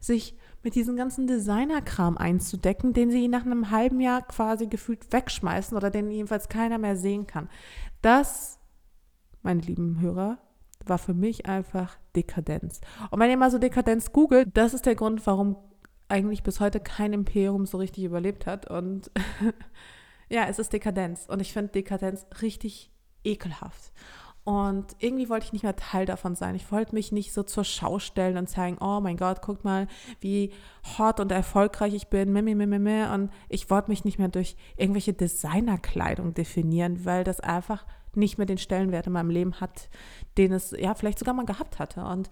sich 0.00 0.34
mit 0.62 0.74
diesem 0.74 0.96
ganzen 0.96 1.26
Designerkram 1.26 2.16
einzudecken, 2.16 2.92
den 2.92 3.10
sie 3.10 3.28
nach 3.28 3.44
einem 3.44 3.70
halben 3.70 4.00
Jahr 4.00 4.22
quasi 4.22 4.66
gefühlt 4.66 5.12
wegschmeißen 5.12 5.76
oder 5.76 5.90
den 5.90 6.10
jedenfalls 6.10 6.48
keiner 6.48 6.78
mehr 6.78 6.96
sehen 6.96 7.26
kann. 7.26 7.48
Das, 8.00 8.58
meine 9.42 9.60
lieben 9.60 10.00
Hörer, 10.00 10.38
war 10.84 10.98
für 10.98 11.14
mich 11.14 11.46
einfach 11.46 11.96
Dekadenz. 12.16 12.80
Und 13.10 13.20
wenn 13.20 13.30
ihr 13.30 13.36
mal 13.36 13.50
so 13.50 13.58
Dekadenz 13.58 14.12
googelt, 14.12 14.50
das 14.54 14.74
ist 14.74 14.86
der 14.86 14.94
Grund, 14.94 15.26
warum 15.26 15.56
eigentlich 16.08 16.42
bis 16.42 16.60
heute 16.60 16.80
kein 16.80 17.12
Imperium 17.12 17.66
so 17.66 17.78
richtig 17.78 18.04
überlebt 18.04 18.46
hat. 18.46 18.68
Und 18.68 19.10
ja, 20.28 20.46
es 20.46 20.58
ist 20.58 20.72
Dekadenz. 20.72 21.26
Und 21.28 21.40
ich 21.40 21.52
finde 21.52 21.72
Dekadenz 21.72 22.26
richtig 22.40 22.90
ekelhaft. 23.24 23.92
Und 24.44 24.96
irgendwie 24.98 25.28
wollte 25.28 25.46
ich 25.46 25.52
nicht 25.52 25.62
mehr 25.62 25.76
Teil 25.76 26.04
davon 26.04 26.34
sein. 26.34 26.56
Ich 26.56 26.72
wollte 26.72 26.94
mich 26.94 27.12
nicht 27.12 27.32
so 27.32 27.44
zur 27.44 27.64
Schau 27.64 28.00
stellen 28.00 28.36
und 28.36 28.48
zeigen, 28.48 28.76
oh 28.80 29.00
mein 29.00 29.16
Gott, 29.16 29.40
guck 29.40 29.62
mal, 29.62 29.86
wie 30.20 30.52
hot 30.98 31.20
und 31.20 31.30
erfolgreich 31.30 31.94
ich 31.94 32.08
bin. 32.08 32.36
Und 32.36 33.30
ich 33.48 33.70
wollte 33.70 33.90
mich 33.90 34.04
nicht 34.04 34.18
mehr 34.18 34.28
durch 34.28 34.56
irgendwelche 34.76 35.12
Designerkleidung 35.12 36.34
definieren, 36.34 37.04
weil 37.04 37.22
das 37.22 37.38
einfach 37.38 37.86
nicht 38.14 38.36
mehr 38.36 38.46
den 38.46 38.58
Stellenwert 38.58 39.06
in 39.06 39.12
meinem 39.12 39.30
Leben 39.30 39.60
hat, 39.60 39.88
den 40.36 40.52
es 40.52 40.72
ja 40.72 40.94
vielleicht 40.94 41.20
sogar 41.20 41.34
mal 41.34 41.46
gehabt 41.46 41.78
hatte. 41.78 42.04
Und 42.04 42.28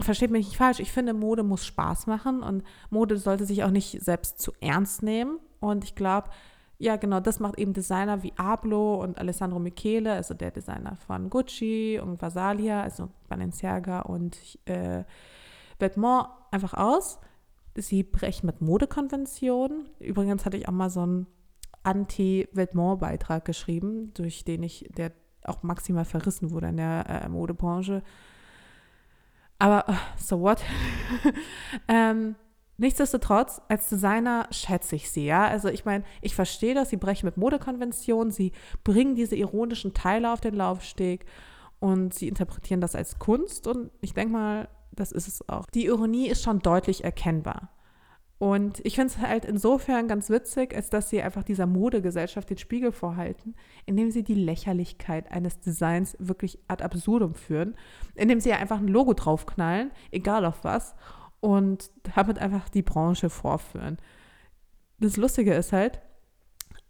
versteht 0.00 0.30
mich 0.32 0.46
nicht 0.46 0.56
falsch, 0.56 0.80
ich 0.80 0.92
finde, 0.92 1.14
Mode 1.14 1.44
muss 1.44 1.64
Spaß 1.64 2.08
machen 2.08 2.42
und 2.42 2.64
Mode 2.90 3.16
sollte 3.16 3.46
sich 3.46 3.62
auch 3.62 3.70
nicht 3.70 4.02
selbst 4.02 4.40
zu 4.40 4.52
ernst 4.60 5.02
nehmen. 5.02 5.38
Und 5.60 5.84
ich 5.84 5.94
glaube, 5.94 6.30
ja, 6.78 6.96
genau, 6.96 7.18
das 7.18 7.40
macht 7.40 7.58
eben 7.58 7.72
Designer 7.72 8.22
wie 8.22 8.32
Ablo 8.36 9.02
und 9.02 9.18
Alessandro 9.18 9.58
Michele, 9.58 10.12
also 10.12 10.34
der 10.34 10.52
Designer 10.52 10.96
von 11.06 11.28
Gucci 11.28 12.00
und 12.00 12.22
Vasalia, 12.22 12.82
also 12.82 13.08
Balenciaga 13.28 14.00
und 14.02 14.58
äh, 14.64 15.02
Vêtements 15.80 16.28
einfach 16.52 16.74
aus. 16.74 17.18
Sie 17.74 18.04
brechen 18.04 18.46
mit 18.46 18.60
Modekonventionen. 18.60 19.88
Übrigens 19.98 20.44
hatte 20.44 20.56
ich 20.56 20.68
auch 20.68 20.72
mal 20.72 20.90
so 20.90 21.00
einen 21.00 21.26
Anti-Vêtement-Beitrag 21.82 23.44
geschrieben, 23.44 24.12
durch 24.14 24.44
den 24.44 24.62
ich, 24.62 24.88
der 24.96 25.12
auch 25.44 25.62
maximal 25.62 26.04
verrissen 26.04 26.50
wurde 26.50 26.68
in 26.68 26.76
der 26.76 27.06
äh, 27.08 27.28
Modebranche. 27.28 28.02
Aber 29.58 29.84
so 30.16 30.40
what? 30.40 30.62
ähm, 31.88 32.36
nichtsdestotrotz, 32.78 33.60
als 33.68 33.88
Designer 33.88 34.48
schätze 34.50 34.96
ich 34.96 35.10
sie, 35.10 35.26
ja. 35.26 35.46
Also 35.46 35.68
ich 35.68 35.84
meine, 35.84 36.04
ich 36.22 36.34
verstehe 36.34 36.74
das, 36.74 36.90
sie 36.90 36.96
brechen 36.96 37.26
mit 37.26 37.36
Modekonventionen, 37.36 38.32
sie 38.32 38.52
bringen 38.84 39.14
diese 39.14 39.36
ironischen 39.36 39.92
Teile 39.94 40.32
auf 40.32 40.40
den 40.40 40.54
Laufsteg 40.54 41.26
und 41.80 42.14
sie 42.14 42.28
interpretieren 42.28 42.80
das 42.80 42.94
als 42.94 43.18
Kunst 43.18 43.66
und 43.66 43.90
ich 44.00 44.14
denke 44.14 44.32
mal, 44.32 44.68
das 44.92 45.12
ist 45.12 45.28
es 45.28 45.48
auch. 45.48 45.66
Die 45.74 45.86
Ironie 45.86 46.28
ist 46.28 46.42
schon 46.42 46.60
deutlich 46.60 47.04
erkennbar. 47.04 47.70
Und 48.38 48.80
ich 48.86 48.94
finde 48.94 49.12
es 49.12 49.18
halt 49.18 49.44
insofern 49.44 50.06
ganz 50.06 50.30
witzig, 50.30 50.74
als 50.74 50.90
dass 50.90 51.10
sie 51.10 51.20
einfach 51.20 51.42
dieser 51.42 51.66
Modegesellschaft 51.66 52.48
den 52.48 52.58
Spiegel 52.58 52.92
vorhalten, 52.92 53.56
indem 53.84 54.12
sie 54.12 54.22
die 54.22 54.34
Lächerlichkeit 54.34 55.32
eines 55.32 55.58
Designs 55.58 56.16
wirklich 56.20 56.60
ad 56.68 56.84
absurdum 56.84 57.34
führen, 57.34 57.74
indem 58.14 58.38
sie 58.38 58.52
einfach 58.52 58.78
ein 58.78 58.86
Logo 58.86 59.12
draufknallen, 59.12 59.90
egal 60.12 60.44
auf 60.44 60.62
was, 60.62 60.94
und 61.40 61.90
damit 62.16 62.38
einfach 62.38 62.68
die 62.68 62.82
Branche 62.82 63.30
vorführen. 63.30 63.98
Das 64.98 65.16
Lustige 65.16 65.54
ist 65.54 65.72
halt, 65.72 66.00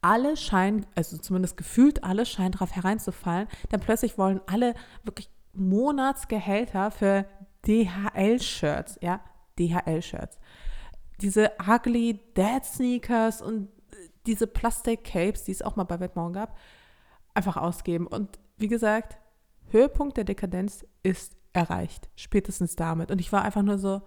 alle 0.01 0.37
scheinen, 0.37 0.87
also 0.95 1.19
zumindest 1.19 1.57
gefühlt 1.57 2.05
alle 2.05 2.25
scheinen 2.25 2.53
darauf 2.53 2.75
hereinzufallen, 2.75 3.49
dann 3.69 3.81
plötzlich 3.81 4.17
wollen 4.17 4.41
alle 4.47 4.75
wirklich 5.03 5.29
Monatsgehälter 5.53 6.91
für 6.91 7.27
DHL-Shirts, 7.67 8.99
ja, 9.03 9.21
DHL-Shirts 9.59 10.39
diese 11.21 11.53
ugly 11.67 12.21
Dad 12.35 12.65
Sneakers 12.65 13.43
und 13.43 13.69
diese 14.27 14.47
Plastic 14.47 15.05
Capes, 15.05 15.45
die 15.45 15.53
es 15.53 15.63
auch 15.63 15.77
mal 15.77 15.85
bei 15.85 16.01
Vetements 16.01 16.35
gab, 16.35 16.57
einfach 17.35 17.57
ausgeben. 17.57 18.07
Und 18.07 18.39
wie 18.57 18.69
gesagt, 18.69 19.19
Höhepunkt 19.71 20.17
der 20.17 20.25
Dekadenz 20.25 20.85
ist 21.03 21.37
erreicht, 21.53 22.09
spätestens 22.17 22.77
damit. 22.77 23.11
Und 23.11 23.21
ich 23.21 23.33
war 23.33 23.43
einfach 23.43 23.63
nur 23.63 23.79
so, 23.79 24.03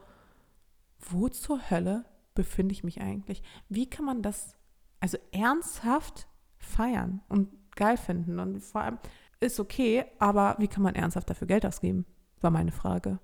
wo 1.10 1.30
zur 1.30 1.70
Hölle 1.70 2.06
befinde 2.34 2.74
ich 2.74 2.84
mich 2.84 3.02
eigentlich? 3.02 3.44
Wie 3.70 3.90
kann 3.90 4.06
man 4.06 4.22
das 4.22 4.56
also 5.00 5.18
ernsthaft 5.32 6.28
feiern 6.58 7.22
und 7.28 7.50
geil 7.76 7.98
finden? 7.98 8.40
Und 8.40 8.62
vor 8.62 8.82
allem 8.82 9.00
ist 9.40 9.60
okay, 9.60 10.06
aber 10.20 10.56
wie 10.60 10.68
kann 10.68 10.84
man 10.84 10.96
ernsthaft 10.96 11.30
dafür 11.30 11.48
Geld 11.48 11.66
ausgeben? 11.66 12.06
War 12.40 12.52
meine 12.52 12.72
Frage. 12.72 13.20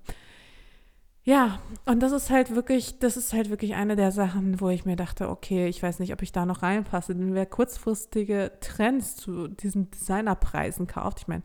Ja, 1.24 1.60
und 1.86 2.02
das 2.02 2.14
ist 2.14 2.30
halt 2.30 2.56
wirklich, 2.56 3.00
das 3.00 3.18
ist 3.18 3.34
halt 3.34 3.50
wirklich 3.50 3.76
eine 3.76 3.98
der 3.98 4.14
Sachen, 4.14 4.62
wo 4.62 4.70
ich 4.70 4.86
mir 4.86 4.96
dachte, 4.96 5.30
okay, 5.30 5.68
ich 5.68 5.84
weiß 5.84 6.00
nicht, 6.00 6.14
ob 6.14 6.22
ich 6.22 6.32
da 6.32 6.46
noch 6.46 6.64
reinpasse. 6.64 7.14
Denn 7.14 7.34
wer 7.34 7.46
kurzfristige 7.46 8.54
Trends 8.62 9.18
zu 9.18 9.50
diesen 9.50 9.92
Designerpreisen 9.92 10.88
kauft, 10.88 11.20
ich 11.20 11.28
meine, 11.28 11.44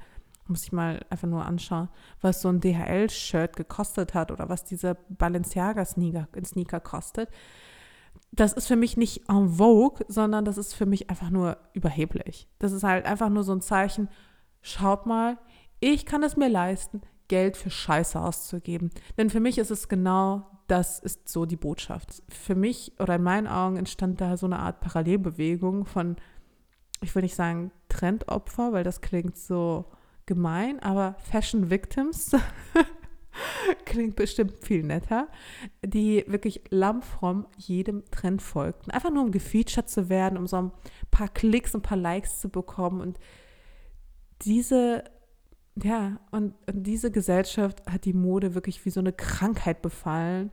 muss 0.49 0.65
ich 0.65 0.73
mal 0.73 1.05
einfach 1.11 1.29
nur 1.29 1.45
anschauen, 1.45 1.89
was 2.21 2.43
so 2.43 2.49
ein 2.49 2.61
DHL-Shirt 2.61 3.57
gekostet 3.57 4.15
hat 4.15 4.31
oder 4.31 4.49
was 4.49 4.65
dieser 4.65 4.95
Balenciaga-Sneaker 5.09 6.29
Sneaker 6.45 6.81
kostet. 6.81 7.31
Das 8.33 8.53
ist 8.53 8.67
für 8.67 8.77
mich 8.77 8.97
nicht 8.97 9.29
en 9.29 9.49
vogue, 9.49 10.05
sondern 10.09 10.45
das 10.45 10.59
ist 10.59 10.75
für 10.75 10.87
mich 10.87 11.11
einfach 11.11 11.31
nur 11.31 11.59
überheblich. 11.75 12.49
Das 12.59 12.73
ist 12.73 12.83
halt 12.83 13.07
einfach 13.07 13.29
nur 13.29 13.45
so 13.45 13.53
ein 13.53 13.61
Zeichen, 13.61 14.09
schaut 14.63 15.07
mal, 15.07 15.39
ich 15.81 16.07
kann 16.07 16.23
es 16.23 16.37
mir 16.37 16.49
leisten, 16.49 17.03
Geld 17.29 17.57
für 17.57 17.71
Scheiße 17.71 18.21
auszugeben. 18.21 18.91
Denn 19.19 19.31
für 19.31 19.41
mich 19.41 19.59
ist 19.59 19.71
es 19.71 19.89
genau 19.89 20.47
das 20.67 20.99
ist 20.99 21.29
so 21.29 21.45
die 21.45 21.57
Botschaft. 21.57 22.23
Für 22.29 22.55
mich 22.55 22.93
oder 22.99 23.17
in 23.17 23.23
meinen 23.23 23.47
Augen 23.47 23.77
entstand 23.77 24.21
da 24.21 24.37
so 24.37 24.47
eine 24.47 24.59
Art 24.59 24.81
Parallelbewegung 24.81 25.85
von, 25.85 26.17
ich 27.03 27.15
will 27.15 27.23
nicht 27.23 27.35
sagen 27.35 27.73
Trendopfer, 27.89 28.73
weil 28.73 28.85
das 28.85 29.03
klingt 29.03 29.37
so 29.37 29.85
gemein, 30.27 30.81
aber 30.81 31.17
Fashion 31.19 31.71
Victims 31.71 32.33
klingt 33.85 34.17
bestimmt 34.17 34.55
viel 34.65 34.83
netter, 34.83 35.29
die 35.85 36.25
wirklich 36.27 36.63
lammfromm 36.71 37.47
jedem 37.57 38.05
Trend 38.11 38.43
folgten. 38.43 38.91
Einfach 38.91 39.11
nur 39.11 39.25
um 39.25 39.31
gefeatured 39.31 39.89
zu 39.89 40.09
werden, 40.09 40.39
um 40.39 40.47
so 40.47 40.57
ein 40.57 40.73
paar 41.11 41.29
Klicks, 41.29 41.75
ein 41.75 41.83
paar 41.83 41.99
Likes 41.99 42.41
zu 42.41 42.49
bekommen 42.49 43.01
und 43.01 43.19
diese 44.43 45.05
ja, 45.75 46.21
und, 46.31 46.55
und 46.67 46.83
diese 46.83 47.11
Gesellschaft 47.11 47.83
hat 47.91 48.05
die 48.05 48.13
Mode 48.13 48.55
wirklich 48.55 48.85
wie 48.85 48.91
so 48.91 49.01
eine 49.01 49.13
Krankheit 49.13 49.81
befallen 49.81 50.53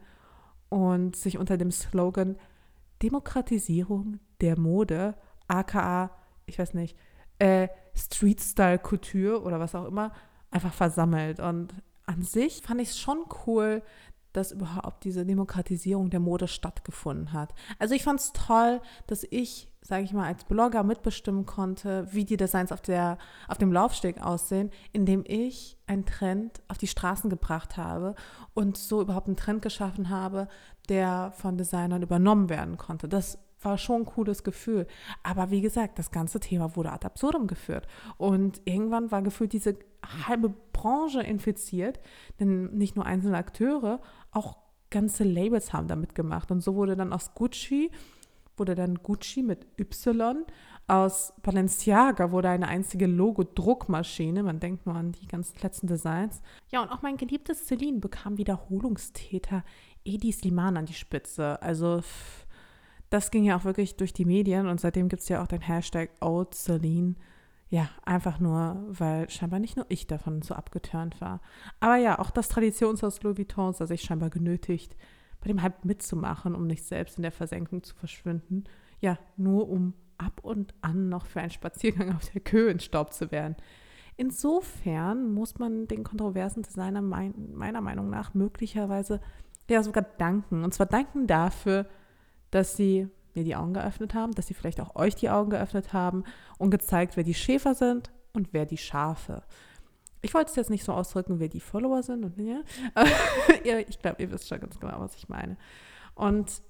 und 0.69 1.15
sich 1.15 1.37
unter 1.37 1.57
dem 1.57 1.71
Slogan 1.71 2.37
Demokratisierung 3.01 4.19
der 4.41 4.57
Mode, 4.57 5.15
aka, 5.47 6.11
ich 6.45 6.59
weiß 6.59 6.73
nicht, 6.73 6.97
äh, 7.39 7.67
Street 7.99 8.41
Style 8.41 8.79
Couture 8.79 9.41
oder 9.41 9.59
was 9.59 9.75
auch 9.75 9.85
immer, 9.85 10.11
einfach 10.51 10.73
versammelt. 10.73 11.39
Und 11.39 11.73
an 12.05 12.23
sich 12.23 12.61
fand 12.61 12.81
ich 12.81 12.89
es 12.89 12.99
schon 12.99 13.25
cool, 13.45 13.83
dass 14.33 14.51
überhaupt 14.51 15.03
diese 15.03 15.25
Demokratisierung 15.25 16.09
der 16.09 16.19
Mode 16.19 16.47
stattgefunden 16.47 17.33
hat. 17.33 17.53
Also 17.79 17.95
ich 17.95 18.03
fand 18.03 18.19
es 18.19 18.31
toll, 18.31 18.79
dass 19.07 19.25
ich, 19.29 19.67
sage 19.81 20.03
ich 20.03 20.13
mal, 20.13 20.27
als 20.27 20.43
Blogger 20.43 20.83
mitbestimmen 20.83 21.45
konnte, 21.45 22.07
wie 22.11 22.25
die 22.25 22.37
Designs 22.37 22.71
auf, 22.71 22.81
der, 22.81 23.17
auf 23.47 23.57
dem 23.57 23.71
Laufsteg 23.71 24.21
aussehen, 24.21 24.69
indem 24.91 25.23
ich 25.25 25.77
einen 25.87 26.05
Trend 26.05 26.61
auf 26.67 26.77
die 26.77 26.87
Straßen 26.87 27.29
gebracht 27.29 27.77
habe 27.77 28.15
und 28.53 28.77
so 28.77 29.01
überhaupt 29.01 29.27
einen 29.27 29.35
Trend 29.35 29.61
geschaffen 29.61 30.09
habe, 30.09 30.47
der 30.89 31.31
von 31.35 31.57
Designern 31.57 32.03
übernommen 32.03 32.49
werden 32.49 32.77
konnte. 32.77 33.07
Das 33.07 33.39
war 33.61 33.77
schon 33.77 34.01
ein 34.01 34.05
cooles 34.05 34.43
Gefühl. 34.43 34.87
Aber 35.23 35.51
wie 35.51 35.61
gesagt, 35.61 35.99
das 35.99 36.11
ganze 36.11 36.39
Thema 36.39 36.75
wurde 36.75 36.91
ad 36.91 37.05
absurdum 37.05 37.47
geführt. 37.47 37.87
Und 38.17 38.61
irgendwann 38.65 39.11
war 39.11 39.21
gefühlt 39.21 39.53
diese 39.53 39.77
halbe 40.27 40.53
Branche 40.73 41.21
infiziert, 41.21 41.99
denn 42.39 42.77
nicht 42.77 42.95
nur 42.95 43.05
einzelne 43.05 43.37
Akteure, 43.37 44.01
auch 44.31 44.57
ganze 44.89 45.23
Labels 45.23 45.73
haben 45.73 45.87
damit 45.87 46.15
gemacht. 46.15 46.51
Und 46.51 46.61
so 46.61 46.75
wurde 46.75 46.95
dann 46.95 47.13
aus 47.13 47.33
Gucci, 47.33 47.91
wurde 48.57 48.75
dann 48.75 48.95
Gucci 49.03 49.43
mit 49.43 49.67
Y, 49.77 50.45
aus 50.89 51.33
Balenciaga 51.43 52.31
wurde 52.31 52.49
eine 52.49 52.67
einzige 52.67 53.05
Logo-Druckmaschine. 53.05 54.41
Man 54.41 54.59
denkt 54.59 54.87
nur 54.87 54.95
an 54.95 55.11
die 55.11 55.27
ganzen 55.27 55.59
letzten 55.61 55.85
Designs. 55.85 56.41
Ja, 56.71 56.81
und 56.81 56.89
auch 56.89 57.03
mein 57.03 57.15
geliebtes 57.15 57.67
Celine 57.67 57.99
bekam 57.99 58.39
Wiederholungstäter 58.39 59.63
Edi 60.03 60.31
Sliman 60.31 60.77
an 60.77 60.87
die 60.87 60.93
Spitze. 60.93 61.61
Also 61.61 62.01
das 63.09 63.31
ging 63.31 63.43
ja 63.43 63.57
auch 63.57 63.65
wirklich 63.65 63.97
durch 63.97 64.13
die 64.13 64.25
Medien 64.25 64.67
und 64.67 64.79
seitdem 64.79 65.09
gibt 65.09 65.21
es 65.21 65.29
ja 65.29 65.41
auch 65.41 65.47
den 65.47 65.61
Hashtag 65.61 66.11
Old 66.21 66.53
Celine. 66.53 67.15
Ja, 67.69 67.89
einfach 68.03 68.39
nur, 68.39 68.83
weil 68.87 69.29
scheinbar 69.29 69.59
nicht 69.59 69.75
nur 69.75 69.85
ich 69.89 70.07
davon 70.07 70.41
so 70.41 70.55
abgeturnt 70.55 71.21
war. 71.21 71.39
Aber 71.79 71.97
ja, 71.97 72.17
auch 72.17 72.31
das 72.31 72.49
Traditionshaus 72.49 73.21
Louis 73.21 73.37
Vuitton 73.37 73.73
sah 73.73 73.85
sich 73.85 74.01
scheinbar 74.01 74.31
genötigt, 74.31 74.95
bei 75.41 75.47
dem 75.47 75.61
Hype 75.61 75.85
mitzumachen, 75.85 76.55
um 76.55 76.65
nicht 76.65 76.83
selbst 76.83 77.17
in 77.17 77.23
der 77.23 77.31
Versenkung 77.31 77.83
zu 77.83 77.95
verschwinden. 77.95 78.63
Ja, 78.99 79.19
nur 79.37 79.69
um 79.69 79.93
ab 80.17 80.41
und 80.41 80.73
an 80.81 81.09
noch 81.09 81.25
für 81.25 81.41
einen 81.41 81.51
Spaziergang 81.51 82.15
auf 82.15 82.29
der 82.31 82.41
Köhe 82.41 82.71
in 82.71 82.79
Staub 82.79 83.13
zu 83.13 83.31
werden. 83.31 83.55
Insofern 84.17 85.31
muss 85.33 85.59
man 85.59 85.87
den 85.87 86.03
kontroversen 86.03 86.63
Designer 86.63 87.01
mein, 87.01 87.33
meiner 87.53 87.81
Meinung 87.81 88.09
nach 88.09 88.33
möglicherweise 88.33 89.21
ja 89.69 89.81
sogar 89.81 90.03
danken. 90.17 90.63
Und 90.63 90.73
zwar 90.73 90.87
danken 90.87 91.25
dafür, 91.25 91.85
dass 92.51 92.75
sie 92.75 93.07
mir 93.35 93.43
die 93.43 93.55
Augen 93.55 93.73
geöffnet 93.73 94.13
haben, 94.13 94.33
dass 94.33 94.47
sie 94.47 94.53
vielleicht 94.53 94.81
auch 94.81 94.95
euch 94.95 95.15
die 95.15 95.29
Augen 95.29 95.49
geöffnet 95.49 95.93
haben 95.93 96.23
und 96.57 96.71
gezeigt, 96.71 97.15
wer 97.17 97.23
die 97.23 97.33
Schäfer 97.33 97.75
sind 97.75 98.11
und 98.33 98.53
wer 98.53 98.65
die 98.65 98.77
Schafe. 98.77 99.43
Ich 100.21 100.33
wollte 100.33 100.49
es 100.49 100.55
jetzt 100.55 100.69
nicht 100.69 100.83
so 100.83 100.93
ausdrücken, 100.93 101.39
wer 101.39 101.47
die 101.47 101.61
Follower 101.61 102.03
sind 102.03 102.25
und 102.25 102.37
ja, 102.37 102.61
ich 103.87 103.99
glaube, 103.99 104.21
ihr 104.21 104.31
wisst 104.31 104.49
schon 104.49 104.59
ganz 104.59 104.79
genau, 104.79 104.99
was 104.99 105.15
ich 105.15 105.29
meine. 105.29 105.57
Und 106.15 106.61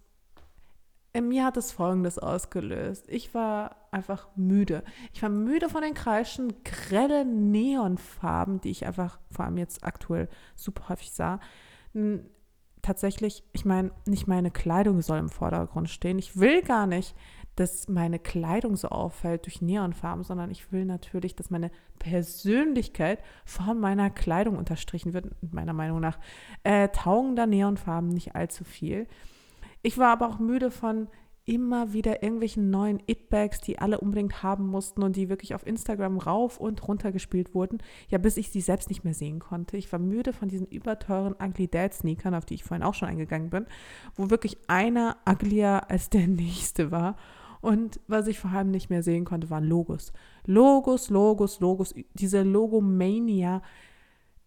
in 1.11 1.27
mir 1.27 1.43
hat 1.43 1.57
es 1.57 1.71
Folgendes 1.71 2.19
ausgelöst. 2.19 3.05
Ich 3.07 3.33
war 3.33 3.75
einfach 3.89 4.27
müde. 4.35 4.83
Ich 5.11 5.23
war 5.23 5.29
müde 5.29 5.67
von 5.67 5.81
den 5.81 5.95
kreischen, 5.95 6.63
grellen 6.63 7.49
Neonfarben, 7.49 8.61
die 8.61 8.69
ich 8.69 8.85
einfach 8.85 9.19
vor 9.31 9.45
allem 9.45 9.57
jetzt 9.57 9.83
aktuell 9.83 10.29
super 10.55 10.89
häufig 10.89 11.11
sah 11.11 11.39
tatsächlich, 12.81 13.43
ich 13.53 13.65
meine, 13.65 13.91
nicht 14.05 14.27
meine 14.27 14.51
Kleidung 14.51 15.01
soll 15.01 15.19
im 15.19 15.29
Vordergrund 15.29 15.89
stehen. 15.89 16.19
Ich 16.19 16.39
will 16.39 16.61
gar 16.61 16.87
nicht, 16.87 17.15
dass 17.55 17.89
meine 17.89 18.19
Kleidung 18.19 18.77
so 18.77 18.87
auffällt 18.87 19.45
durch 19.45 19.61
Neonfarben, 19.61 20.23
sondern 20.23 20.49
ich 20.49 20.71
will 20.71 20.85
natürlich, 20.85 21.35
dass 21.35 21.49
meine 21.49 21.71
Persönlichkeit 21.99 23.19
von 23.43 23.79
meiner 23.79 24.09
Kleidung 24.09 24.57
unterstrichen 24.57 25.13
wird. 25.13 25.27
Meiner 25.53 25.73
Meinung 25.73 25.99
nach 25.99 26.19
äh, 26.63 26.87
taugen 26.89 27.35
da 27.35 27.45
Neonfarben 27.45 28.09
nicht 28.09 28.35
allzu 28.35 28.63
viel. 28.63 29.07
Ich 29.81 29.97
war 29.97 30.11
aber 30.11 30.29
auch 30.29 30.39
müde 30.39 30.71
von 30.71 31.07
immer 31.49 31.93
wieder 31.93 32.21
irgendwelchen 32.21 32.69
neuen 32.69 33.01
It-Bags, 33.07 33.59
die 33.59 33.79
alle 33.79 33.99
unbedingt 33.99 34.43
haben 34.43 34.67
mussten 34.67 35.01
und 35.01 35.15
die 35.15 35.29
wirklich 35.29 35.55
auf 35.55 35.65
Instagram 35.65 36.19
rauf 36.19 36.59
und 36.59 36.87
runter 36.87 37.11
gespielt 37.11 37.55
wurden, 37.55 37.79
ja, 38.07 38.19
bis 38.19 38.37
ich 38.37 38.51
sie 38.51 38.61
selbst 38.61 38.87
nicht 38.89 39.03
mehr 39.03 39.15
sehen 39.15 39.39
konnte. 39.39 39.75
Ich 39.75 39.91
war 39.91 39.97
müde 39.97 40.31
von 40.31 40.47
diesen 40.47 40.67
überteuren 40.67 41.33
Ugly 41.41 41.67
Dad 41.67 41.95
Sneakern, 41.95 42.35
auf 42.35 42.45
die 42.45 42.53
ich 42.53 42.63
vorhin 42.63 42.83
auch 42.83 42.93
schon 42.93 43.09
eingegangen 43.09 43.49
bin, 43.49 43.65
wo 44.13 44.29
wirklich 44.29 44.59
einer 44.67 45.17
uglier 45.27 45.89
als 45.89 46.11
der 46.11 46.27
nächste 46.27 46.91
war. 46.91 47.15
Und 47.61 47.99
was 48.07 48.27
ich 48.27 48.37
vor 48.37 48.51
allem 48.51 48.69
nicht 48.69 48.91
mehr 48.91 49.01
sehen 49.01 49.25
konnte, 49.25 49.49
waren 49.49 49.65
Logos. 49.65 50.13
Logos, 50.45 51.09
Logos, 51.09 51.59
Logos. 51.59 51.95
Diese 52.13 52.43
Logomania, 52.43 53.63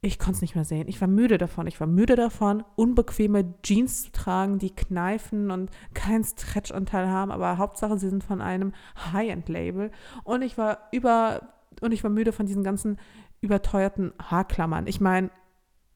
ich 0.04 0.18
konnte 0.18 0.36
es 0.36 0.42
nicht 0.42 0.56
mehr 0.56 0.64
sehen. 0.64 0.88
Ich 0.88 1.00
war 1.00 1.06
müde 1.06 1.38
davon. 1.38 1.68
Ich 1.68 1.78
war 1.78 1.86
müde 1.86 2.16
davon, 2.16 2.64
unbequeme 2.74 3.54
Jeans 3.62 4.02
zu 4.02 4.12
tragen, 4.12 4.58
die 4.58 4.74
kneifen 4.74 5.52
und 5.52 5.70
keinen 5.94 6.24
Stretchanteil 6.24 7.06
haben, 7.08 7.30
aber 7.30 7.56
Hauptsache 7.56 7.96
sie 7.98 8.08
sind 8.08 8.24
von 8.24 8.40
einem 8.40 8.72
High-End-Label. 9.12 9.92
Und 10.24 10.42
ich 10.42 10.58
war 10.58 10.88
über 10.90 11.52
und 11.80 11.92
ich 11.92 12.02
war 12.02 12.10
müde 12.10 12.32
von 12.32 12.46
diesen 12.46 12.64
ganzen 12.64 12.98
überteuerten 13.40 14.12
Haarklammern. 14.20 14.88
Ich 14.88 15.00
meine, 15.00 15.30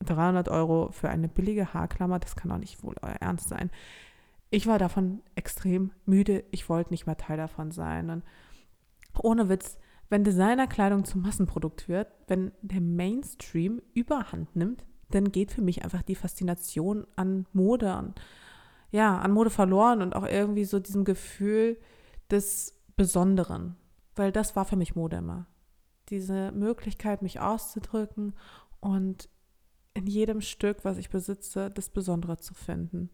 300 0.05 0.49
Euro 0.51 0.91
für 0.93 1.09
eine 1.09 1.29
billige 1.29 1.75
Haarklammer, 1.75 2.21
das 2.21 2.37
kann 2.37 2.51
doch 2.51 2.59
nicht 2.59 2.85
wohl 2.85 2.95
euer 3.03 3.17
Ernst 3.21 3.49
sein. 3.49 3.71
Ich 4.51 4.69
war 4.69 4.79
davon 4.79 5.21
extrem 5.35 5.91
müde. 6.05 6.45
Ich 6.53 6.69
wollte 6.69 6.93
nicht 6.93 7.07
mehr 7.07 7.17
Teil 7.17 7.39
davon 7.39 7.73
sein. 7.73 8.11
Und 8.11 8.23
ohne 9.21 9.49
Witz, 9.49 9.79
wenn 10.09 10.25
Designerkleidung 10.25 11.05
zum 11.05 11.23
Massenprodukt 11.23 11.89
wird, 11.89 12.09
wenn 12.29 12.53
der 12.63 12.81
Mainstream 12.81 13.83
überhand 13.93 14.55
nimmt, 14.55 14.85
dann 15.11 15.33
geht 15.33 15.53
für 15.53 15.63
mich 15.63 15.85
einfach 15.85 16.03
die 16.03 16.15
Faszination 16.15 17.07
an 17.17 17.47
Mode, 17.53 17.93
an, 17.93 18.15
ja, 18.91 19.19
an 19.19 19.33
Mode 19.33 19.51
verloren 19.51 20.03
und 20.03 20.15
auch 20.15 20.27
irgendwie 20.27 20.65
so 20.65 20.79
diesem 20.79 21.05
Gefühl 21.05 21.79
des 22.31 22.75
Besonderen. 22.97 23.77
Weil 24.15 24.33
das 24.33 24.57
war 24.57 24.65
für 24.65 24.77
mich 24.77 24.97
Mode 24.97 25.17
immer. 25.17 25.47
Diese 26.09 26.53
Möglichkeit, 26.53 27.23
mich 27.23 27.41
auszudrücken 27.41 28.35
und 28.81 29.29
in 29.95 30.07
jedem 30.07 30.41
Stück, 30.41 30.85
was 30.85 30.99
ich 30.99 31.11
besitze, 31.11 31.71
das 31.71 31.91
Besondere 31.91 32.39
zu 32.39 32.55
finden. 32.55 33.11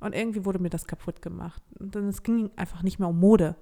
Und 0.00 0.14
irgendwie 0.14 0.44
wurde 0.44 0.58
mir 0.58 0.70
das 0.70 0.86
kaputt 0.86 1.22
gemacht. 1.22 1.62
Und 1.78 1.94
es 1.96 2.22
ging 2.22 2.50
einfach 2.56 2.82
nicht 2.82 2.98
mehr 2.98 3.08
um 3.08 3.18
Mode 3.18 3.56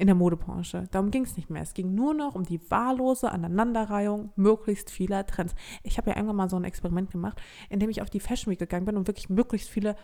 in 0.00 0.06
der 0.06 0.16
Modebranche. 0.16 0.88
Darum 0.90 1.10
ging 1.10 1.24
es 1.24 1.36
nicht 1.36 1.50
mehr. 1.50 1.60
Es 1.60 1.74
ging 1.74 1.94
nur 1.94 2.14
noch 2.14 2.34
um 2.34 2.44
die 2.44 2.58
wahllose 2.70 3.30
Aneinanderreihung 3.30 4.32
möglichst 4.34 4.90
vieler 4.90 5.26
Trends. 5.26 5.54
Ich 5.82 5.98
habe 5.98 6.08
ja 6.10 6.16
irgendwann 6.16 6.36
mal 6.36 6.48
so 6.48 6.56
ein 6.56 6.64
Experiment 6.64 7.10
gemacht, 7.10 7.40
in 7.68 7.80
dem 7.80 7.90
ich 7.90 8.00
auf 8.00 8.08
die 8.08 8.18
Fashion 8.18 8.50
Week 8.50 8.58
gegangen 8.58 8.86
bin 8.86 8.96
und 8.96 9.06
wirklich 9.06 9.28
möglichst 9.28 9.68
viele 9.68 9.96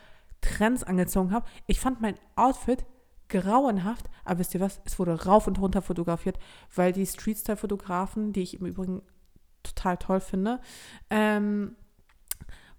Trends 0.43 0.83
angezogen 0.83 1.33
habe. 1.33 1.47
Ich 1.67 1.81
fand 1.81 2.03
mein 2.03 2.17
Outfit 2.37 2.85
grauenhaft, 3.31 4.11
aber 4.25 4.41
wisst 4.41 4.55
ihr 4.55 4.61
was? 4.61 4.83
Es 4.85 4.99
wurde 4.99 5.25
rauf 5.25 5.47
und 5.47 5.59
runter 5.59 5.81
fotografiert, 5.81 6.39
weil 6.75 6.93
die 6.93 7.07
Street-Style-Fotografen, 7.07 8.35
die 8.35 8.43
ich 8.43 8.61
im 8.61 8.67
Übrigen 8.67 9.01
total 9.63 9.97
toll 9.97 10.21
finde, 10.21 10.61
ähm, 11.09 11.75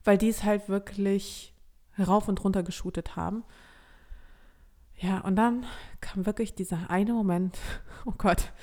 weil 0.04 0.20
die 0.20 0.30
es 0.30 0.44
halt 0.44 0.70
wirklich 0.70 1.56
rauf 1.98 2.28
und 2.28 2.44
runter 2.44 2.62
geshootet 2.62 3.16
haben. 3.16 3.44
Ja, 5.00 5.22
und 5.22 5.36
dann 5.36 5.66
kam 6.02 6.26
wirklich 6.26 6.56
dieser 6.56 6.90
eine 6.90 7.14
Moment, 7.14 7.58
oh 8.06 8.14
Gott, 8.18 8.54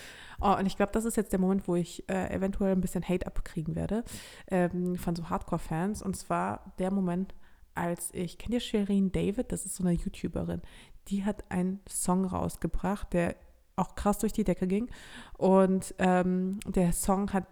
oh, 0.40 0.54
und 0.56 0.66
ich 0.66 0.76
glaube, 0.76 0.92
das 0.92 1.04
ist 1.04 1.16
jetzt 1.16 1.32
der 1.32 1.40
Moment, 1.40 1.66
wo 1.68 1.74
ich 1.74 2.08
äh, 2.08 2.32
eventuell 2.34 2.72
ein 2.72 2.80
bisschen 2.80 3.06
Hate 3.08 3.26
abkriegen 3.26 3.74
werde 3.74 4.04
ähm, 4.48 4.96
von 4.96 5.16
so 5.16 5.28
Hardcore-Fans. 5.28 6.02
Und 6.02 6.16
zwar 6.16 6.74
der 6.78 6.90
Moment, 6.90 7.34
als 7.74 8.10
ich, 8.12 8.38
kennt 8.38 8.54
ihr 8.54 8.60
Shirin 8.60 9.12
David? 9.12 9.52
Das 9.52 9.66
ist 9.66 9.76
so 9.76 9.84
eine 9.84 9.92
YouTuberin. 9.92 10.62
Die 11.08 11.24
hat 11.24 11.50
einen 11.50 11.80
Song 11.88 12.24
rausgebracht, 12.24 13.12
der 13.12 13.36
auch 13.76 13.94
krass 13.94 14.18
durch 14.18 14.32
die 14.32 14.44
Decke 14.44 14.66
ging. 14.66 14.88
Und 15.36 15.94
ähm, 15.98 16.60
der 16.66 16.92
Song 16.92 17.32
hat 17.32 17.46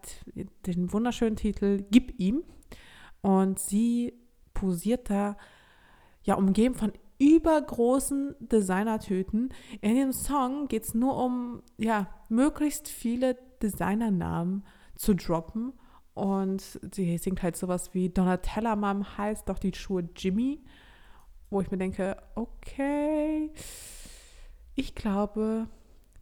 den 0.67 0.93
wunderschönen 0.93 1.37
Titel 1.37 1.85
Gib 1.91 2.19
ihm. 2.19 2.45
Und 3.21 3.59
sie 3.59 4.15
posiert 4.55 5.11
da, 5.11 5.37
ja, 6.25 6.35
umgeben 6.35 6.75
von 6.75 6.93
übergroßen 7.23 8.35
Designertüten. 8.41 9.55
In 9.81 9.95
dem 9.95 10.13
Song 10.13 10.67
geht 10.67 10.83
es 10.83 10.95
nur 10.95 11.17
um, 11.17 11.63
ja, 11.79 12.09
möglichst 12.29 12.89
viele 12.89 13.37
Designernamen 13.63 14.65
zu 14.97 15.15
droppen. 15.15 15.73
Und 16.15 16.81
sie 16.93 17.17
singt 17.19 17.43
halt 17.43 17.57
sowas 17.57 17.95
wie 17.95 18.11
Donatella 18.11 18.75
Mom 18.75 19.17
heißt 19.17 19.49
doch 19.49 19.59
die 19.61 19.73
Schuhe 19.73 20.09
Jimmy, 20.17 20.61
wo 21.49 21.61
ich 21.61 21.71
mir 21.71 21.79
denke, 21.79 22.17
okay, 22.35 23.53
ich 24.75 24.95
glaube, 24.95 25.69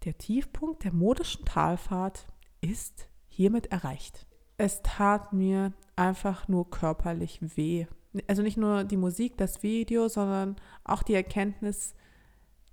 der 0.04 0.18
Tiefpunkt 0.18 0.84
der 0.84 0.92
modischen 0.92 1.44
Talfahrt 1.46 2.26
ist 2.60 3.08
hiermit 3.28 3.66
erreicht. 3.66 4.26
Es 4.58 4.82
tat 4.82 5.32
mir 5.32 5.72
einfach 5.96 6.46
nur 6.46 6.68
körperlich 6.70 7.56
weh, 7.56 7.86
also 8.26 8.42
nicht 8.42 8.56
nur 8.56 8.84
die 8.84 8.96
Musik, 8.96 9.36
das 9.36 9.62
Video, 9.62 10.08
sondern 10.08 10.56
auch 10.84 11.02
die 11.02 11.14
Erkenntnis, 11.14 11.94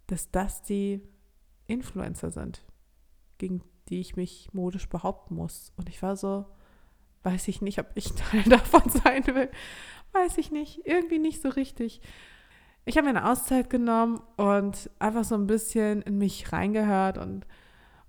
dass 0.07 0.31
das 0.31 0.63
die 0.63 1.01
Influencer 1.67 2.31
sind, 2.31 2.65
gegen 3.37 3.61
die 3.89 3.99
ich 3.99 4.15
mich 4.15 4.49
modisch 4.53 4.89
behaupten 4.89 5.35
muss. 5.35 5.71
Und 5.77 5.89
ich 5.89 6.01
war 6.01 6.15
so, 6.15 6.45
weiß 7.23 7.47
ich 7.47 7.61
nicht, 7.61 7.79
ob 7.79 7.87
ich 7.95 8.11
Teil 8.15 8.43
davon 8.43 8.89
sein 8.89 9.25
will. 9.27 9.49
Weiß 10.13 10.37
ich 10.37 10.51
nicht, 10.51 10.81
irgendwie 10.85 11.19
nicht 11.19 11.41
so 11.41 11.49
richtig. 11.49 12.01
Ich 12.85 12.97
habe 12.97 13.05
mir 13.11 13.17
eine 13.17 13.29
Auszeit 13.29 13.69
genommen 13.69 14.21
und 14.37 14.89
einfach 14.97 15.25
so 15.25 15.35
ein 15.35 15.47
bisschen 15.47 16.01
in 16.03 16.17
mich 16.17 16.53
reingehört 16.53 17.17
und 17.17 17.45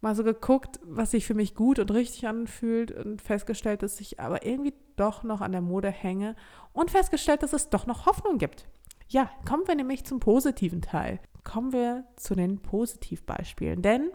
mal 0.01 0.14
so 0.14 0.23
geguckt, 0.23 0.79
was 0.85 1.11
sich 1.11 1.27
für 1.27 1.35
mich 1.35 1.57
gut 1.57 1.81
und 1.81 1.91
richtig 1.91 2.29
anfühlt 2.29 2.93
und 2.93 3.21
festgestellt, 3.21 3.83
dass 3.83 4.01
ich 4.01 4.21
aber 4.21 4.47
irgendwie 4.47 4.75
doch 4.98 5.22
noch 5.22 5.40
an 5.40 5.52
der 5.52 5.61
Mode 5.61 5.90
hänge 5.90 6.37
und 6.72 6.90
festgestellt, 6.90 7.42
dass 7.42 7.52
es 7.52 7.70
doch 7.70 7.87
noch 7.87 8.06
Hoffnung 8.06 8.38
gibt. 8.38 8.68
Ja, 9.08 9.30
kommen 9.46 9.66
wir 9.66 9.74
nämlich 9.74 10.04
zum 10.04 10.20
positiven 10.20 10.82
Teil. 10.82 11.20
Kommen 11.44 11.72
wir 11.72 12.04
zu 12.16 12.34
den 12.34 12.61
Positivbeispielen. 12.61 13.80
Denn 13.80 14.11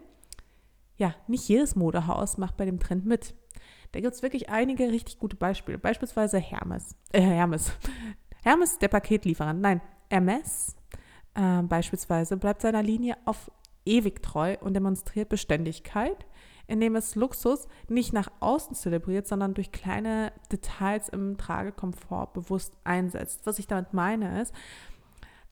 ja, 0.96 1.14
nicht 1.26 1.48
jedes 1.48 1.74
Modehaus 1.74 2.38
macht 2.38 2.56
bei 2.56 2.64
dem 2.64 2.78
Trend 2.78 3.04
mit. 3.04 3.34
Da 3.92 4.00
gibt 4.00 4.14
es 4.14 4.22
wirklich 4.22 4.48
einige 4.48 4.90
richtig 4.90 5.18
gute 5.18 5.36
Beispiele. 5.36 5.78
Beispielsweise 5.78 6.38
Hermes. 6.38 6.96
Äh, 7.12 7.20
Hermes. 7.20 7.72
Hermes, 8.44 8.78
der 8.78 8.88
Paketlieferant. 8.88 9.60
Nein, 9.60 9.80
Hermes 10.10 10.76
äh, 11.34 11.62
beispielsweise 11.62 12.36
bleibt 12.36 12.62
seiner 12.62 12.82
Linie 12.82 13.16
auf 13.24 13.50
ewig 13.84 14.22
treu 14.22 14.56
und 14.60 14.74
demonstriert 14.74 15.28
Beständigkeit, 15.28 16.26
indem 16.66 16.96
es 16.96 17.14
Luxus 17.14 17.68
nicht 17.88 18.12
nach 18.12 18.30
außen 18.40 18.74
zelebriert, 18.74 19.26
sondern 19.26 19.54
durch 19.54 19.72
kleine 19.72 20.32
Details 20.50 21.08
im 21.08 21.36
Tragekomfort 21.36 22.32
bewusst 22.32 22.74
einsetzt. 22.84 23.40
Was 23.44 23.58
ich 23.58 23.66
damit 23.66 23.92
meine 23.92 24.40
ist, 24.40 24.54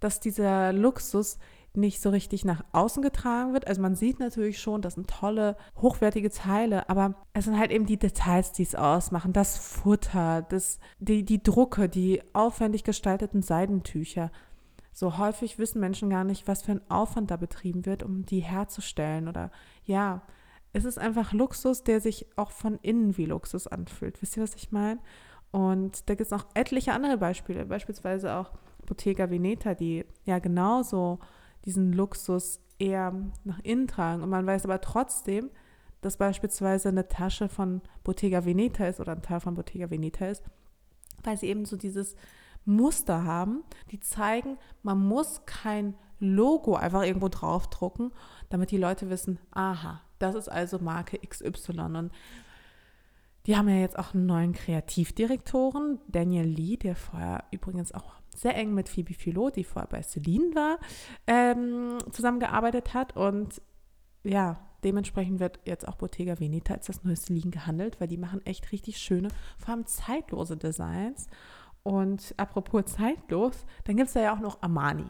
dass 0.00 0.20
dieser 0.20 0.72
Luxus 0.72 1.38
nicht 1.74 2.02
so 2.02 2.10
richtig 2.10 2.44
nach 2.44 2.64
außen 2.72 3.02
getragen 3.02 3.52
wird. 3.52 3.66
Also 3.66 3.80
man 3.80 3.94
sieht 3.94 4.20
natürlich 4.20 4.60
schon, 4.60 4.82
das 4.82 4.94
sind 4.94 5.08
tolle, 5.08 5.56
hochwertige 5.80 6.30
Teile, 6.30 6.88
aber 6.90 7.14
es 7.32 7.46
sind 7.46 7.58
halt 7.58 7.70
eben 7.70 7.86
die 7.86 7.98
Details, 7.98 8.52
die 8.52 8.62
es 8.62 8.74
ausmachen. 8.74 9.32
Das 9.32 9.56
Futter, 9.56 10.42
das, 10.42 10.78
die, 10.98 11.24
die 11.24 11.42
Drucke, 11.42 11.88
die 11.88 12.22
aufwendig 12.34 12.84
gestalteten 12.84 13.42
Seidentücher. 13.42 14.30
So 14.92 15.16
häufig 15.16 15.58
wissen 15.58 15.80
Menschen 15.80 16.10
gar 16.10 16.24
nicht, 16.24 16.46
was 16.46 16.62
für 16.62 16.72
ein 16.72 16.90
Aufwand 16.90 17.30
da 17.30 17.36
betrieben 17.36 17.86
wird, 17.86 18.02
um 18.02 18.26
die 18.26 18.40
herzustellen. 18.40 19.26
Oder 19.26 19.50
ja, 19.84 20.22
es 20.72 20.84
ist 20.84 20.98
einfach 20.98 21.32
Luxus, 21.32 21.84
der 21.84 22.00
sich 22.00 22.26
auch 22.36 22.50
von 22.50 22.78
innen 22.82 23.16
wie 23.16 23.26
Luxus 23.26 23.66
anfühlt. 23.66 24.20
Wisst 24.22 24.36
ihr, 24.36 24.42
was 24.42 24.54
ich 24.54 24.72
meine? 24.72 25.00
Und 25.50 26.08
da 26.08 26.14
gibt 26.14 26.26
es 26.26 26.30
noch 26.30 26.46
etliche 26.54 26.92
andere 26.92 27.18
Beispiele, 27.18 27.66
beispielsweise 27.66 28.34
auch 28.34 28.52
Bottega 28.86 29.30
Veneta, 29.30 29.74
die 29.74 30.04
ja 30.24 30.38
genauso 30.38 31.18
diesen 31.66 31.92
Luxus 31.92 32.60
eher 32.78 33.12
nach 33.44 33.60
innen 33.60 33.86
tragen. 33.86 34.22
Und 34.22 34.30
man 34.30 34.46
weiß 34.46 34.64
aber 34.64 34.80
trotzdem, 34.80 35.50
dass 36.00 36.16
beispielsweise 36.16 36.88
eine 36.88 37.06
Tasche 37.06 37.48
von 37.48 37.82
Bottega 38.02 38.44
Veneta 38.44 38.86
ist 38.86 38.98
oder 38.98 39.12
ein 39.12 39.22
Teil 39.22 39.40
von 39.40 39.54
Bottega 39.54 39.90
Veneta 39.90 40.26
ist, 40.26 40.42
weil 41.22 41.36
sie 41.36 41.48
eben 41.48 41.64
so 41.64 41.76
dieses 41.76 42.16
Muster 42.64 43.24
haben, 43.24 43.62
die 43.90 44.00
zeigen, 44.00 44.58
man 44.82 44.98
muss 44.98 45.42
kein 45.46 45.94
Logo 46.18 46.76
einfach 46.76 47.02
irgendwo 47.02 47.28
draufdrucken, 47.28 48.12
damit 48.48 48.70
die 48.70 48.78
Leute 48.78 49.10
wissen, 49.10 49.38
aha, 49.50 50.00
das 50.22 50.34
ist 50.34 50.48
also 50.48 50.78
Marke 50.78 51.18
XY. 51.18 51.80
Und 51.80 52.12
die 53.46 53.56
haben 53.56 53.68
ja 53.68 53.76
jetzt 53.76 53.98
auch 53.98 54.14
einen 54.14 54.26
neuen 54.26 54.52
Kreativdirektoren, 54.52 55.98
Daniel 56.08 56.46
Lee, 56.46 56.76
der 56.76 56.94
vorher 56.94 57.44
übrigens 57.50 57.92
auch 57.92 58.14
sehr 58.34 58.56
eng 58.56 58.72
mit 58.72 58.88
Phoebe 58.88 59.14
Philo, 59.14 59.50
die 59.50 59.64
vorher 59.64 59.88
bei 59.88 60.02
Celine 60.02 60.54
war, 60.54 60.78
ähm, 61.26 61.98
zusammengearbeitet 62.12 62.94
hat. 62.94 63.16
Und 63.16 63.60
ja, 64.22 64.60
dementsprechend 64.84 65.40
wird 65.40 65.60
jetzt 65.64 65.86
auch 65.86 65.96
Bottega 65.96 66.38
Veneta 66.38 66.74
als 66.74 66.86
das 66.86 67.02
neue 67.04 67.16
Celine 67.16 67.50
gehandelt, 67.50 68.00
weil 68.00 68.08
die 68.08 68.16
machen 68.16 68.44
echt 68.46 68.72
richtig 68.72 68.98
schöne, 68.98 69.28
vor 69.58 69.74
allem 69.74 69.86
zeitlose 69.86 70.56
Designs. 70.56 71.26
Und 71.82 72.32
apropos 72.36 72.86
zeitlos, 72.86 73.66
dann 73.84 73.96
gibt 73.96 74.08
es 74.08 74.14
da 74.14 74.20
ja 74.20 74.34
auch 74.34 74.40
noch 74.40 74.62
Armani. 74.62 75.06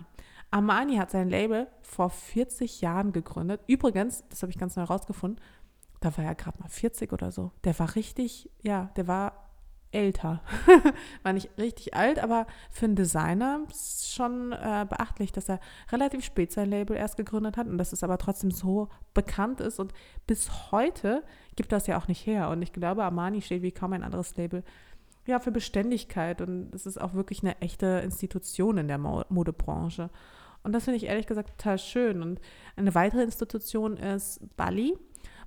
Armani 0.52 0.96
hat 0.96 1.10
sein 1.10 1.30
Label 1.30 1.66
vor 1.80 2.10
40 2.10 2.82
Jahren 2.82 3.12
gegründet. 3.12 3.62
Übrigens, 3.66 4.24
das 4.28 4.42
habe 4.42 4.52
ich 4.52 4.58
ganz 4.58 4.76
neu 4.76 4.84
rausgefunden, 4.84 5.40
da 6.00 6.16
war 6.16 6.24
er 6.24 6.34
gerade 6.34 6.60
mal 6.60 6.68
40 6.68 7.12
oder 7.12 7.32
so. 7.32 7.52
Der 7.64 7.78
war 7.78 7.94
richtig, 7.94 8.50
ja, 8.60 8.90
der 8.96 9.08
war 9.08 9.50
älter. 9.92 10.42
war 11.22 11.32
nicht 11.32 11.50
richtig 11.58 11.94
alt, 11.94 12.18
aber 12.18 12.46
für 12.70 12.86
einen 12.86 12.96
Designer 12.96 13.60
ist 13.70 14.12
schon 14.12 14.52
äh, 14.52 14.86
beachtlich, 14.88 15.32
dass 15.32 15.48
er 15.48 15.60
relativ 15.90 16.24
spät 16.24 16.52
sein 16.52 16.68
Label 16.68 16.96
erst 16.96 17.16
gegründet 17.16 17.56
hat 17.56 17.66
und 17.66 17.78
dass 17.78 17.92
es 17.92 18.02
aber 18.02 18.18
trotzdem 18.18 18.50
so 18.50 18.88
bekannt 19.14 19.60
ist. 19.60 19.78
Und 19.78 19.92
bis 20.26 20.72
heute 20.72 21.22
gibt 21.56 21.72
das 21.72 21.86
ja 21.86 21.98
auch 21.98 22.08
nicht 22.08 22.26
her. 22.26 22.48
Und 22.48 22.62
ich 22.62 22.72
glaube, 22.72 23.04
Armani 23.04 23.42
steht 23.42 23.62
wie 23.62 23.72
kaum 23.72 23.92
ein 23.92 24.02
anderes 24.02 24.36
Label 24.36 24.64
ja, 25.26 25.38
für 25.38 25.52
Beständigkeit. 25.52 26.40
Und 26.40 26.74
es 26.74 26.86
ist 26.86 27.00
auch 27.00 27.14
wirklich 27.14 27.42
eine 27.42 27.60
echte 27.60 28.00
Institution 28.04 28.78
in 28.78 28.88
der 28.88 28.98
Modebranche. 28.98 30.10
Und 30.62 30.72
das 30.72 30.84
finde 30.84 30.96
ich 30.96 31.04
ehrlich 31.04 31.26
gesagt 31.26 31.50
total 31.58 31.78
schön. 31.78 32.22
Und 32.22 32.40
eine 32.76 32.94
weitere 32.94 33.22
Institution 33.22 33.96
ist 33.96 34.40
Bali. 34.56 34.96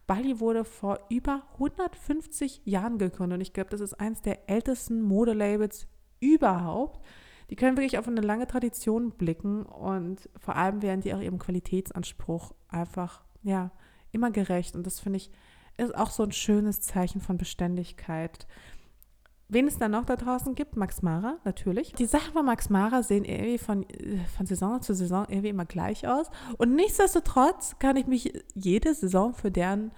Bali 0.07 0.39
wurde 0.39 0.65
vor 0.65 0.99
über 1.09 1.43
150 1.53 2.61
Jahren 2.65 2.97
gegründet 2.97 3.37
und 3.37 3.41
ich 3.41 3.53
glaube, 3.53 3.71
das 3.71 3.81
ist 3.81 3.95
eines 3.95 4.21
der 4.21 4.49
ältesten 4.49 5.01
Modelabels 5.01 5.87
überhaupt. 6.19 7.03
Die 7.49 7.55
können 7.55 7.77
wirklich 7.77 7.97
auf 7.97 8.07
eine 8.07 8.21
lange 8.21 8.47
Tradition 8.47 9.11
blicken 9.11 9.63
und 9.63 10.29
vor 10.39 10.55
allem 10.55 10.81
werden 10.81 11.01
die 11.01 11.13
auch 11.13 11.21
ihrem 11.21 11.39
Qualitätsanspruch 11.39 12.53
einfach, 12.67 13.23
ja, 13.43 13.71
immer 14.11 14.31
gerecht. 14.31 14.75
Und 14.75 14.85
das 14.85 14.99
finde 14.99 15.17
ich, 15.17 15.31
ist 15.77 15.95
auch 15.95 16.09
so 16.09 16.23
ein 16.23 16.31
schönes 16.31 16.81
Zeichen 16.81 17.21
von 17.21 17.37
Beständigkeit. 17.37 18.47
Wen 19.47 19.67
es 19.67 19.77
dann 19.77 19.91
noch 19.91 20.05
da 20.05 20.15
draußen 20.15 20.55
gibt, 20.55 20.75
Max 20.75 21.03
Mara, 21.03 21.37
natürlich. 21.43 21.93
Die 21.93 22.07
Sachen 22.07 22.33
von 22.33 22.45
Max 22.45 22.69
Mara 22.69 23.03
sehen 23.03 23.25
irgendwie 23.25 23.59
von, 23.59 23.85
von 24.35 24.47
Saison 24.47 24.81
zu 24.81 24.95
Saison 24.95 25.25
irgendwie 25.29 25.49
immer 25.49 25.65
gleich 25.65 26.07
aus. 26.07 26.31
Und 26.57 26.73
nichtsdestotrotz 26.75 27.77
kann 27.77 27.95
ich 27.95 28.07
mich 28.07 28.33
jede 28.55 28.93
Saison 28.95 29.35
für 29.35 29.51
deren 29.51 29.91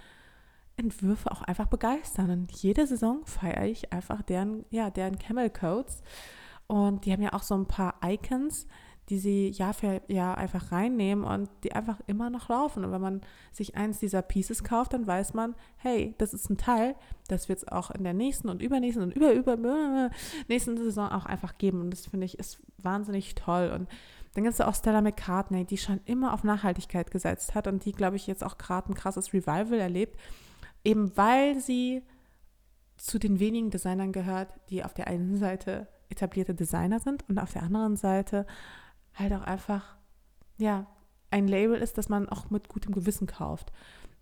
Entwürfe 0.76 1.32
auch 1.32 1.42
einfach 1.44 1.68
begeistern. 1.68 2.30
Und 2.30 2.52
jede 2.52 2.86
Saison 2.88 3.26
feiere 3.26 3.66
ich 3.66 3.94
einfach 3.94 4.22
deren, 4.22 4.66
ja, 4.70 4.90
deren 4.90 5.18
Camel 5.18 5.50
Codes. 5.50 6.04
Und 6.68 7.06
die 7.06 7.14
haben 7.14 7.22
ja 7.22 7.32
auch 7.32 7.44
so 7.44 7.56
ein 7.56 7.68
paar 7.68 7.96
Icons, 8.04 8.68
die 9.10 9.20
sie 9.20 9.50
Jahr 9.50 9.74
für 9.74 10.02
Jahr 10.08 10.38
einfach 10.38 10.72
reinnehmen 10.72 11.24
und 11.24 11.50
die 11.64 11.72
einfach 11.72 12.00
immer 12.08 12.30
noch 12.30 12.50
laufen. 12.50 12.84
Und 12.84 12.92
wenn 12.92 13.02
man 13.02 13.22
sich 13.54 13.76
eins 13.76 14.00
dieser 14.00 14.22
Pieces 14.22 14.64
kauft, 14.64 14.94
dann 14.94 15.08
weiß 15.08 15.34
man, 15.34 15.56
hey, 15.78 16.14
das 16.18 16.34
ist 16.34 16.50
ein 16.50 16.58
Teil, 16.58 16.96
das 17.28 17.48
wird 17.48 17.60
es 17.60 17.68
auch 17.68 17.90
in 17.92 18.04
der 18.04 18.14
nächsten 18.14 18.50
und 18.50 18.62
übernächsten 18.62 19.04
und 19.04 19.14
über, 19.14 19.34
über, 19.34 19.54
über 19.54 20.10
nächsten 20.48 20.78
Saison 20.78 21.10
auch 21.10 21.26
einfach 21.26 21.58
geben. 21.58 21.82
Und 21.82 21.92
das 21.92 22.08
finde 22.08 22.26
ich 22.26 22.38
ist 22.38 22.60
wahnsinnig 22.78 23.36
toll. 23.36 23.72
Und 23.74 23.88
dann 24.34 24.44
gibt 24.44 24.54
es 24.54 24.62
auch 24.62 24.76
Stella 24.76 25.02
McCartney, 25.02 25.66
die 25.66 25.78
schon 25.78 26.02
immer 26.06 26.34
auf 26.34 26.44
Nachhaltigkeit 26.44 27.10
gesetzt 27.10 27.56
hat 27.56 27.68
und 27.68 27.86
die, 27.86 27.94
glaube 27.94 28.18
ich, 28.18 28.28
jetzt 28.28 28.44
auch 28.44 28.58
gerade 28.58 28.92
ein 28.92 28.96
krasses 28.96 29.34
Revival 29.34 29.80
erlebt, 29.80 30.20
eben 30.84 31.16
weil 31.16 31.60
sie 31.60 32.04
zu 32.98 33.20
den 33.20 33.40
wenigen 33.40 33.70
Designern 33.70 34.12
gehört, 34.12 34.50
die 34.70 34.84
auf 34.84 34.94
der 34.94 35.08
einen 35.08 35.38
Seite 35.38 35.88
etablierte 36.10 36.54
Designer 36.54 37.00
sind 37.00 37.28
und 37.30 37.40
auf 37.40 37.54
der 37.54 37.64
anderen 37.64 37.96
Seite 37.96 38.46
halt 39.20 39.34
auch 39.34 39.42
einfach, 39.42 39.96
ja, 40.58 40.86
ein 41.30 41.48
Label 41.48 41.78
ist, 41.78 41.98
das 41.98 42.10
man 42.10 42.30
auch 42.30 42.50
mit 42.50 42.70
gutem 42.70 42.94
Gewissen 42.94 43.28
kauft. 43.28 43.72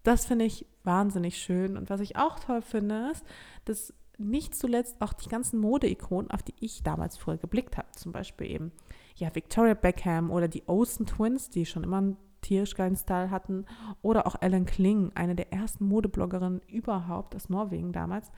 Das 0.03 0.25
finde 0.25 0.45
ich 0.45 0.65
wahnsinnig 0.83 1.37
schön. 1.37 1.77
Und 1.77 1.89
was 1.89 1.99
ich 1.99 2.15
auch 2.15 2.39
toll 2.39 2.61
finde, 2.61 3.09
ist, 3.11 3.25
dass 3.65 3.93
nicht 4.17 4.55
zuletzt 4.55 5.01
auch 5.01 5.13
die 5.13 5.29
ganzen 5.29 5.59
Mode-Ikonen, 5.59 6.31
auf 6.31 6.43
die 6.43 6.53
ich 6.59 6.83
damals 6.83 7.17
früher 7.17 7.37
geblickt 7.37 7.77
habe, 7.77 7.91
zum 7.91 8.11
Beispiel 8.11 8.49
eben, 8.49 8.71
ja, 9.15 9.33
Victoria 9.33 9.73
Beckham 9.73 10.31
oder 10.31 10.47
die 10.47 10.63
Olsen 10.67 11.05
Twins, 11.05 11.49
die 11.49 11.65
schon 11.65 11.83
immer 11.83 11.97
einen 11.97 12.17
tierisch 12.41 12.75
geilen 12.75 12.95
Style 12.95 13.31
hatten, 13.31 13.65
oder 14.01 14.27
auch 14.27 14.35
Ellen 14.41 14.65
Kling, 14.65 15.11
eine 15.15 15.35
der 15.35 15.51
ersten 15.51 15.87
Modebloggerinnen 15.87 16.61
überhaupt 16.67 17.35
aus 17.35 17.49
Norwegen 17.49 17.91
damals. 17.91 18.31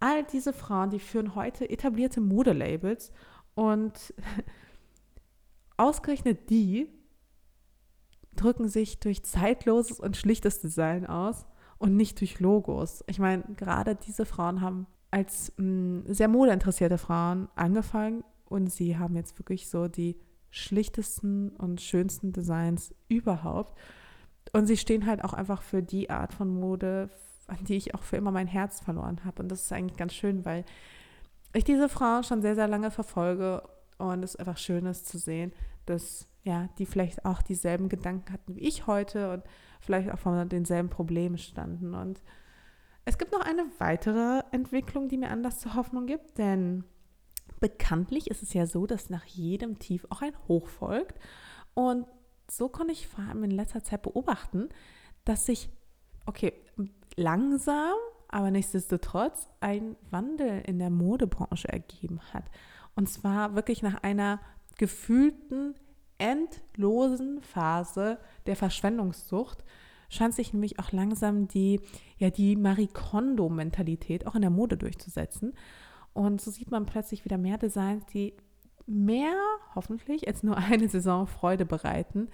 All 0.00 0.24
diese 0.24 0.52
Frauen, 0.52 0.90
die 0.90 1.00
führen 1.00 1.34
heute 1.34 1.68
etablierte 1.68 2.20
Modelabels 2.20 3.12
und 3.54 4.14
ausgerechnet 5.78 6.50
die 6.50 6.88
drücken 8.36 8.68
sich 8.68 9.00
durch 9.00 9.24
zeitloses 9.24 9.98
und 9.98 10.16
schlichtes 10.16 10.60
Design 10.60 11.06
aus 11.06 11.46
und 11.78 11.96
nicht 11.96 12.20
durch 12.20 12.40
Logos. 12.40 13.02
Ich 13.06 13.18
meine, 13.18 13.42
gerade 13.56 13.96
diese 13.96 14.26
Frauen 14.26 14.60
haben 14.60 14.86
als 15.10 15.52
mh, 15.56 15.64
mm, 15.64 16.04
sehr 16.06 16.28
modeinteressierte 16.28 16.98
Frauen 16.98 17.48
angefangen 17.54 18.24
und 18.44 18.70
sie 18.70 18.98
haben 18.98 19.16
jetzt 19.16 19.38
wirklich 19.38 19.68
so 19.68 19.88
die 19.88 20.16
schlichtesten 20.50 21.50
und 21.50 21.80
schönsten 21.80 22.32
Designs 22.32 22.94
überhaupt. 23.08 23.78
Und 24.52 24.66
sie 24.66 24.76
stehen 24.76 25.06
halt 25.06 25.22
auch 25.24 25.34
einfach 25.34 25.62
für 25.62 25.82
die 25.82 26.08
Art 26.08 26.32
von 26.32 26.48
Mode, 26.48 27.10
an 27.46 27.64
die 27.64 27.76
ich 27.76 27.94
auch 27.94 28.02
für 28.02 28.16
immer 28.16 28.30
mein 28.30 28.46
Herz 28.46 28.80
verloren 28.80 29.24
habe. 29.24 29.42
Und 29.42 29.50
das 29.50 29.64
ist 29.64 29.72
eigentlich 29.72 29.98
ganz 29.98 30.14
schön, 30.14 30.44
weil 30.44 30.64
ich 31.54 31.64
diese 31.64 31.88
Frauen 31.88 32.24
schon 32.24 32.40
sehr, 32.40 32.54
sehr 32.54 32.68
lange 32.68 32.90
verfolge 32.90 33.62
und 33.98 34.22
es 34.22 34.36
einfach 34.36 34.56
schön 34.56 34.86
ist 34.86 35.08
zu 35.08 35.18
sehen, 35.18 35.52
dass 35.86 36.26
ja, 36.44 36.68
die 36.78 36.86
vielleicht 36.86 37.24
auch 37.24 37.42
dieselben 37.42 37.88
Gedanken 37.88 38.32
hatten 38.32 38.56
wie 38.56 38.60
ich 38.60 38.86
heute 38.86 39.32
und 39.32 39.44
vielleicht 39.80 40.10
auch 40.10 40.18
vor 40.18 40.44
denselben 40.46 40.88
Problemen 40.88 41.38
standen. 41.38 41.94
Und 41.94 42.22
es 43.04 43.18
gibt 43.18 43.32
noch 43.32 43.40
eine 43.40 43.66
weitere 43.78 44.42
Entwicklung, 44.50 45.08
die 45.08 45.18
mir 45.18 45.30
Anlass 45.30 45.60
zur 45.60 45.74
Hoffnung 45.74 46.06
gibt, 46.06 46.38
denn 46.38 46.84
bekanntlich 47.60 48.30
ist 48.30 48.42
es 48.42 48.54
ja 48.54 48.66
so, 48.66 48.86
dass 48.86 49.10
nach 49.10 49.24
jedem 49.24 49.78
Tief 49.78 50.06
auch 50.10 50.22
ein 50.22 50.34
Hoch 50.46 50.68
folgt. 50.68 51.18
Und 51.74 52.06
so 52.50 52.68
konnte 52.68 52.92
ich 52.92 53.08
vor 53.08 53.24
allem 53.24 53.44
in 53.44 53.50
letzter 53.50 53.82
Zeit 53.82 54.02
beobachten, 54.02 54.68
dass 55.24 55.46
sich, 55.46 55.68
okay, 56.26 56.52
langsam, 57.16 57.94
aber 58.28 58.50
nichtsdestotrotz 58.50 59.48
ein 59.60 59.96
Wandel 60.10 60.62
in 60.66 60.78
der 60.78 60.90
Modebranche 60.90 61.68
ergeben 61.68 62.20
hat. 62.32 62.44
Und 62.98 63.08
zwar 63.08 63.54
wirklich 63.54 63.80
nach 63.84 64.02
einer 64.02 64.40
gefühlten, 64.76 65.76
endlosen 66.18 67.40
Phase 67.42 68.18
der 68.46 68.56
Verschwendungssucht 68.56 69.62
scheint 70.08 70.34
sich 70.34 70.52
nämlich 70.52 70.80
auch 70.80 70.90
langsam 70.90 71.46
die, 71.46 71.80
ja, 72.16 72.30
die 72.30 72.56
Marie 72.56 72.88
Kondo-Mentalität 72.88 74.26
auch 74.26 74.34
in 74.34 74.40
der 74.40 74.50
Mode 74.50 74.76
durchzusetzen. 74.76 75.52
Und 76.12 76.40
so 76.40 76.50
sieht 76.50 76.72
man 76.72 76.86
plötzlich 76.86 77.24
wieder 77.24 77.38
mehr 77.38 77.56
Designs, 77.56 78.04
die 78.06 78.34
mehr, 78.84 79.36
hoffentlich, 79.76 80.26
als 80.26 80.42
nur 80.42 80.56
eine 80.56 80.88
Saison 80.88 81.28
Freude 81.28 81.66
bereiten. 81.66 82.26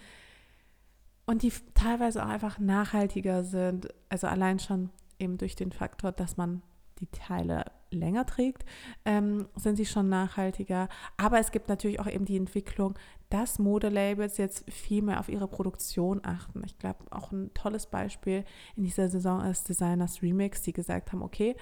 Und 1.26 1.42
die 1.42 1.52
teilweise 1.74 2.24
auch 2.24 2.30
einfach 2.30 2.58
nachhaltiger 2.58 3.44
sind. 3.44 3.88
Also 4.08 4.28
allein 4.28 4.58
schon 4.58 4.88
eben 5.18 5.36
durch 5.36 5.56
den 5.56 5.72
Faktor, 5.72 6.10
dass 6.10 6.38
man 6.38 6.62
die 7.00 7.08
Teile 7.08 7.66
länger 7.94 8.26
trägt, 8.26 8.64
ähm, 9.04 9.48
sind 9.56 9.76
sie 9.76 9.86
schon 9.86 10.08
nachhaltiger. 10.08 10.88
Aber 11.16 11.38
es 11.38 11.50
gibt 11.50 11.68
natürlich 11.68 12.00
auch 12.00 12.06
eben 12.06 12.24
die 12.24 12.36
Entwicklung, 12.36 12.94
dass 13.30 13.58
Modelabels 13.58 14.36
jetzt 14.36 14.70
viel 14.70 15.02
mehr 15.02 15.18
auf 15.18 15.28
ihre 15.28 15.48
Produktion 15.48 16.20
achten. 16.22 16.62
Ich 16.64 16.78
glaube, 16.78 17.04
auch 17.10 17.32
ein 17.32 17.52
tolles 17.54 17.86
Beispiel 17.86 18.44
in 18.76 18.84
dieser 18.84 19.08
Saison 19.08 19.44
ist 19.44 19.68
Designers 19.68 20.22
Remix, 20.22 20.62
die 20.62 20.72
gesagt 20.72 21.12
haben, 21.12 21.22
okay, 21.22 21.56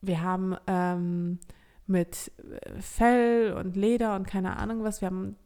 wir 0.00 0.22
haben 0.22 0.56
ähm, 0.66 1.38
mit 1.86 2.32
äh, 2.38 2.80
Fell 2.80 3.52
und 3.54 3.76
Leder 3.76 4.16
und 4.16 4.26
keine 4.26 4.56
Ahnung 4.56 4.84
was, 4.84 5.00
wir 5.00 5.06
haben 5.06 5.36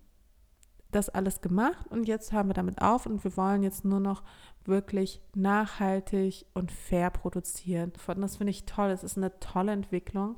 das 0.91 1.09
alles 1.09 1.41
gemacht 1.41 1.87
und 1.91 2.09
jetzt 2.09 2.33
hören 2.33 2.49
wir 2.49 2.55
damit 2.55 2.81
auf 2.81 3.07
und 3.07 3.23
wir 3.23 3.37
wollen 3.37 3.63
jetzt 3.63 3.85
nur 3.85 4.01
noch 4.01 4.23
wirklich 4.65 5.21
nachhaltig 5.35 6.47
und 6.55 6.73
fair 6.73 7.11
produzieren. 7.11 7.93
Und 8.07 8.21
das 8.21 8.37
finde 8.37 8.51
ich 8.51 8.65
toll. 8.65 8.91
Es 8.91 9.05
ist 9.05 9.17
eine 9.17 9.39
tolle 9.41 9.73
Entwicklung 9.73 10.37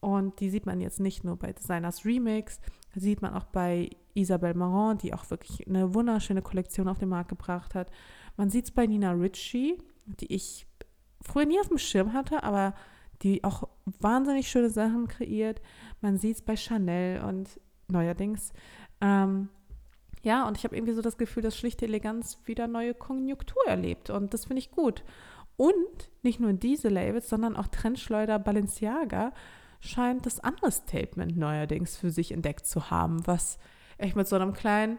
und 0.00 0.40
die 0.40 0.50
sieht 0.50 0.66
man 0.66 0.80
jetzt 0.80 1.00
nicht 1.00 1.24
nur 1.24 1.36
bei 1.36 1.52
Designers 1.52 2.04
Remix, 2.04 2.60
sieht 2.94 3.22
man 3.22 3.34
auch 3.34 3.44
bei 3.44 3.90
Isabelle 4.14 4.54
Marant, 4.54 5.02
die 5.02 5.14
auch 5.14 5.28
wirklich 5.30 5.66
eine 5.66 5.94
wunderschöne 5.94 6.42
Kollektion 6.42 6.88
auf 6.88 6.98
den 6.98 7.08
Markt 7.08 7.30
gebracht 7.30 7.74
hat. 7.74 7.90
Man 8.36 8.50
sieht 8.50 8.66
es 8.66 8.70
bei 8.70 8.86
Nina 8.86 9.12
Ritchie, 9.12 9.78
die 10.06 10.32
ich 10.32 10.66
früher 11.22 11.46
nie 11.46 11.60
auf 11.60 11.68
dem 11.68 11.78
Schirm 11.78 12.12
hatte, 12.12 12.42
aber 12.42 12.74
die 13.22 13.42
auch 13.42 13.68
wahnsinnig 14.00 14.48
schöne 14.48 14.70
Sachen 14.70 15.08
kreiert. 15.08 15.60
Man 16.00 16.18
sieht 16.18 16.36
es 16.36 16.42
bei 16.42 16.56
Chanel 16.56 17.22
und 17.24 17.60
neuerdings 17.88 18.52
ähm, 19.00 19.48
ja, 20.22 20.46
und 20.46 20.56
ich 20.56 20.64
habe 20.64 20.76
irgendwie 20.76 20.94
so 20.94 21.02
das 21.02 21.18
Gefühl, 21.18 21.42
dass 21.42 21.56
schlichte 21.56 21.84
Eleganz 21.86 22.38
wieder 22.44 22.66
neue 22.66 22.94
Konjunktur 22.94 23.62
erlebt. 23.66 24.10
Und 24.10 24.34
das 24.34 24.46
finde 24.46 24.60
ich 24.60 24.70
gut. 24.70 25.04
Und 25.56 26.10
nicht 26.22 26.40
nur 26.40 26.52
diese 26.52 26.88
Labels, 26.88 27.28
sondern 27.28 27.56
auch 27.56 27.68
Trendschleuder 27.68 28.38
Balenciaga 28.38 29.32
scheint 29.80 30.26
das 30.26 30.40
andere 30.40 30.70
Statement 30.70 31.36
neuerdings 31.36 31.96
für 31.96 32.10
sich 32.10 32.32
entdeckt 32.32 32.66
zu 32.66 32.90
haben, 32.90 33.26
was 33.26 33.58
ich 33.98 34.14
mit 34.14 34.28
so 34.28 34.36
einem 34.36 34.52
kleinen 34.52 34.98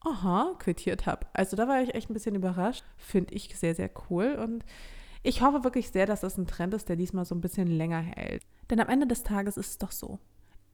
Aha 0.00 0.54
quittiert 0.58 1.06
habe. 1.06 1.26
Also 1.32 1.56
da 1.56 1.66
war 1.66 1.82
ich 1.82 1.94
echt 1.94 2.10
ein 2.10 2.14
bisschen 2.14 2.34
überrascht. 2.34 2.84
Finde 2.96 3.34
ich 3.34 3.56
sehr, 3.56 3.74
sehr 3.74 3.90
cool. 4.08 4.38
Und 4.40 4.64
ich 5.22 5.42
hoffe 5.42 5.64
wirklich 5.64 5.90
sehr, 5.90 6.06
dass 6.06 6.20
das 6.20 6.38
ein 6.38 6.46
Trend 6.46 6.74
ist, 6.74 6.88
der 6.88 6.96
diesmal 6.96 7.24
so 7.24 7.34
ein 7.34 7.40
bisschen 7.40 7.66
länger 7.66 8.00
hält. 8.00 8.42
Denn 8.70 8.80
am 8.80 8.88
Ende 8.88 9.06
des 9.06 9.24
Tages 9.24 9.56
ist 9.56 9.70
es 9.70 9.78
doch 9.78 9.90
so. 9.90 10.18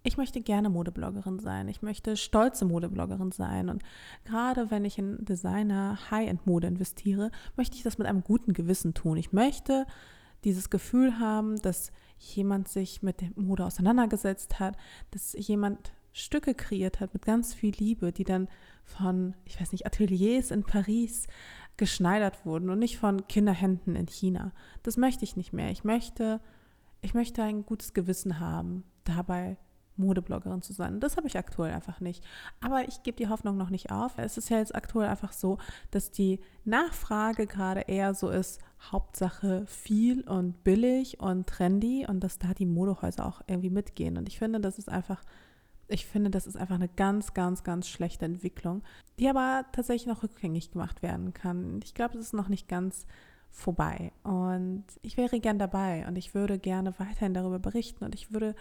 Ich 0.06 0.18
möchte 0.18 0.42
gerne 0.42 0.68
Modebloggerin 0.68 1.38
sein. 1.38 1.66
Ich 1.68 1.80
möchte 1.80 2.16
stolze 2.18 2.66
Modebloggerin 2.66 3.32
sein. 3.32 3.70
Und 3.70 3.82
gerade 4.24 4.70
wenn 4.70 4.84
ich 4.84 4.98
in 4.98 5.24
Designer 5.24 5.98
High-End-Mode 6.10 6.66
investiere, 6.66 7.30
möchte 7.56 7.76
ich 7.76 7.82
das 7.82 7.96
mit 7.96 8.06
einem 8.06 8.22
guten 8.22 8.52
Gewissen 8.52 8.92
tun. 8.92 9.16
Ich 9.16 9.32
möchte 9.32 9.86
dieses 10.44 10.68
Gefühl 10.68 11.18
haben, 11.18 11.60
dass 11.62 11.90
jemand 12.18 12.68
sich 12.68 13.02
mit 13.02 13.22
der 13.22 13.30
Mode 13.34 13.64
auseinandergesetzt 13.64 14.60
hat, 14.60 14.76
dass 15.10 15.32
jemand 15.32 15.94
Stücke 16.12 16.54
kreiert 16.54 17.00
hat 17.00 17.14
mit 17.14 17.24
ganz 17.24 17.54
viel 17.54 17.74
Liebe, 17.74 18.12
die 18.12 18.24
dann 18.24 18.48
von, 18.84 19.34
ich 19.46 19.58
weiß 19.58 19.72
nicht, 19.72 19.86
Ateliers 19.86 20.50
in 20.50 20.64
Paris 20.64 21.26
geschneidert 21.78 22.44
wurden 22.44 22.68
und 22.68 22.78
nicht 22.78 22.98
von 22.98 23.26
Kinderhänden 23.26 23.96
in 23.96 24.06
China. 24.06 24.52
Das 24.82 24.98
möchte 24.98 25.24
ich 25.24 25.34
nicht 25.34 25.54
mehr. 25.54 25.70
Ich 25.70 25.82
möchte, 25.82 26.42
ich 27.00 27.14
möchte 27.14 27.42
ein 27.42 27.64
gutes 27.64 27.94
Gewissen 27.94 28.38
haben, 28.38 28.84
dabei 29.04 29.56
Modebloggerin 29.96 30.62
zu 30.62 30.72
sein. 30.72 31.00
Das 31.00 31.16
habe 31.16 31.26
ich 31.26 31.36
aktuell 31.36 31.72
einfach 31.72 32.00
nicht. 32.00 32.24
Aber 32.60 32.86
ich 32.88 33.02
gebe 33.02 33.16
die 33.16 33.28
Hoffnung 33.28 33.56
noch 33.56 33.70
nicht 33.70 33.90
auf. 33.90 34.18
Es 34.18 34.36
ist 34.36 34.48
ja 34.48 34.58
jetzt 34.58 34.74
aktuell 34.74 35.08
einfach 35.08 35.32
so, 35.32 35.58
dass 35.90 36.10
die 36.10 36.40
Nachfrage 36.64 37.46
gerade 37.46 37.82
eher 37.82 38.14
so 38.14 38.28
ist, 38.30 38.60
Hauptsache 38.90 39.64
viel 39.66 40.22
und 40.22 40.64
billig 40.64 41.20
und 41.20 41.46
trendy 41.46 42.06
und 42.08 42.20
dass 42.20 42.38
da 42.38 42.54
die 42.54 42.66
Modehäuser 42.66 43.24
auch 43.26 43.42
irgendwie 43.46 43.70
mitgehen. 43.70 44.18
Und 44.18 44.28
ich 44.28 44.38
finde, 44.38 44.60
das 44.60 44.78
ist 44.78 44.88
einfach, 44.88 45.22
ich 45.88 46.06
finde, 46.06 46.30
das 46.30 46.46
ist 46.46 46.56
einfach 46.56 46.74
eine 46.74 46.88
ganz, 46.88 47.34
ganz, 47.34 47.64
ganz 47.64 47.88
schlechte 47.88 48.24
Entwicklung, 48.24 48.82
die 49.18 49.28
aber 49.28 49.64
tatsächlich 49.72 50.06
noch 50.06 50.22
rückgängig 50.22 50.72
gemacht 50.72 51.02
werden 51.02 51.32
kann. 51.32 51.80
Ich 51.84 51.94
glaube, 51.94 52.18
es 52.18 52.26
ist 52.26 52.34
noch 52.34 52.48
nicht 52.48 52.68
ganz 52.68 53.06
vorbei. 53.50 54.12
Und 54.24 54.84
ich 55.02 55.16
wäre 55.16 55.40
gern 55.40 55.58
dabei 55.58 56.06
und 56.08 56.18
ich 56.18 56.34
würde 56.34 56.58
gerne 56.58 56.98
weiterhin 56.98 57.34
darüber 57.34 57.58
berichten 57.58 58.04
und 58.04 58.14
ich 58.14 58.32
würde 58.32 58.54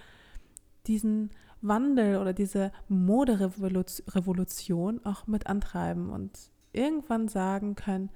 diesen 0.87 1.31
Wandel 1.61 2.17
oder 2.17 2.33
diese 2.33 2.71
Moderevolution 2.89 5.05
auch 5.05 5.27
mit 5.27 5.47
antreiben 5.47 6.09
und 6.09 6.51
irgendwann 6.73 7.27
sagen 7.27 7.75
können, 7.75 8.09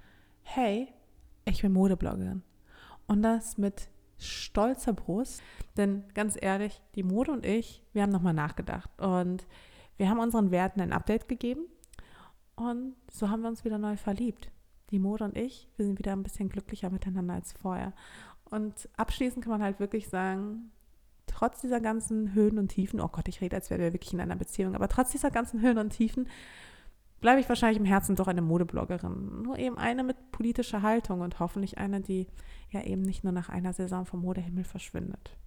hey, 0.43 0.89
ich 1.45 1.61
bin 1.61 1.71
Modebloggerin. 1.71 2.43
Und 3.07 3.21
das 3.21 3.57
mit 3.57 3.89
stolzer 4.17 4.93
Brust, 4.93 5.41
denn 5.77 6.03
ganz 6.13 6.35
ehrlich, 6.39 6.81
die 6.95 7.03
Mode 7.03 7.31
und 7.31 7.45
ich, 7.45 7.83
wir 7.93 8.01
haben 8.01 8.11
nochmal 8.11 8.33
nachgedacht 8.33 8.89
und 8.99 9.47
wir 9.95 10.09
haben 10.09 10.19
unseren 10.19 10.51
Werten 10.51 10.81
ein 10.81 10.91
Update 10.91 11.27
gegeben 11.27 11.67
und 12.55 12.95
so 13.11 13.29
haben 13.29 13.41
wir 13.41 13.49
uns 13.49 13.63
wieder 13.63 13.77
neu 13.77 13.95
verliebt. 13.95 14.51
Die 14.89 14.99
Mode 14.99 15.25
und 15.25 15.37
ich, 15.37 15.69
wir 15.77 15.85
sind 15.85 15.99
wieder 15.99 16.13
ein 16.13 16.23
bisschen 16.23 16.49
glücklicher 16.49 16.89
miteinander 16.89 17.35
als 17.35 17.53
vorher. 17.53 17.93
Und 18.45 18.89
abschließend 18.97 19.43
kann 19.43 19.51
man 19.51 19.61
halt 19.61 19.79
wirklich 19.79 20.07
sagen, 20.07 20.71
trotz 21.37 21.61
dieser 21.61 21.79
ganzen 21.79 22.33
Höhen 22.33 22.57
und 22.57 22.69
Tiefen, 22.69 22.99
oh 22.99 23.09
Gott, 23.09 23.27
ich 23.27 23.41
rede, 23.41 23.55
als 23.55 23.69
wären 23.69 23.81
wir 23.81 23.93
wirklich 23.93 24.11
in 24.11 24.19
einer 24.19 24.35
Beziehung, 24.35 24.73
aber 24.73 24.87
trotz 24.87 25.11
dieser 25.11 25.29
ganzen 25.29 25.61
Höhen 25.61 25.77
und 25.77 25.91
Tiefen 25.91 26.27
bleibe 27.21 27.39
ich 27.39 27.47
wahrscheinlich 27.47 27.77
im 27.77 27.85
Herzen 27.85 28.15
doch 28.15 28.27
eine 28.27 28.41
Modebloggerin. 28.41 29.43
Nur 29.43 29.59
eben 29.59 29.77
eine 29.77 30.03
mit 30.03 30.31
politischer 30.31 30.81
Haltung 30.81 31.21
und 31.21 31.39
hoffentlich 31.39 31.77
eine, 31.77 32.01
die 32.01 32.25
ja 32.71 32.81
eben 32.81 33.03
nicht 33.03 33.23
nur 33.23 33.33
nach 33.33 33.49
einer 33.49 33.71
Saison 33.71 34.05
vom 34.05 34.21
Modehimmel 34.21 34.63
verschwindet. 34.63 35.37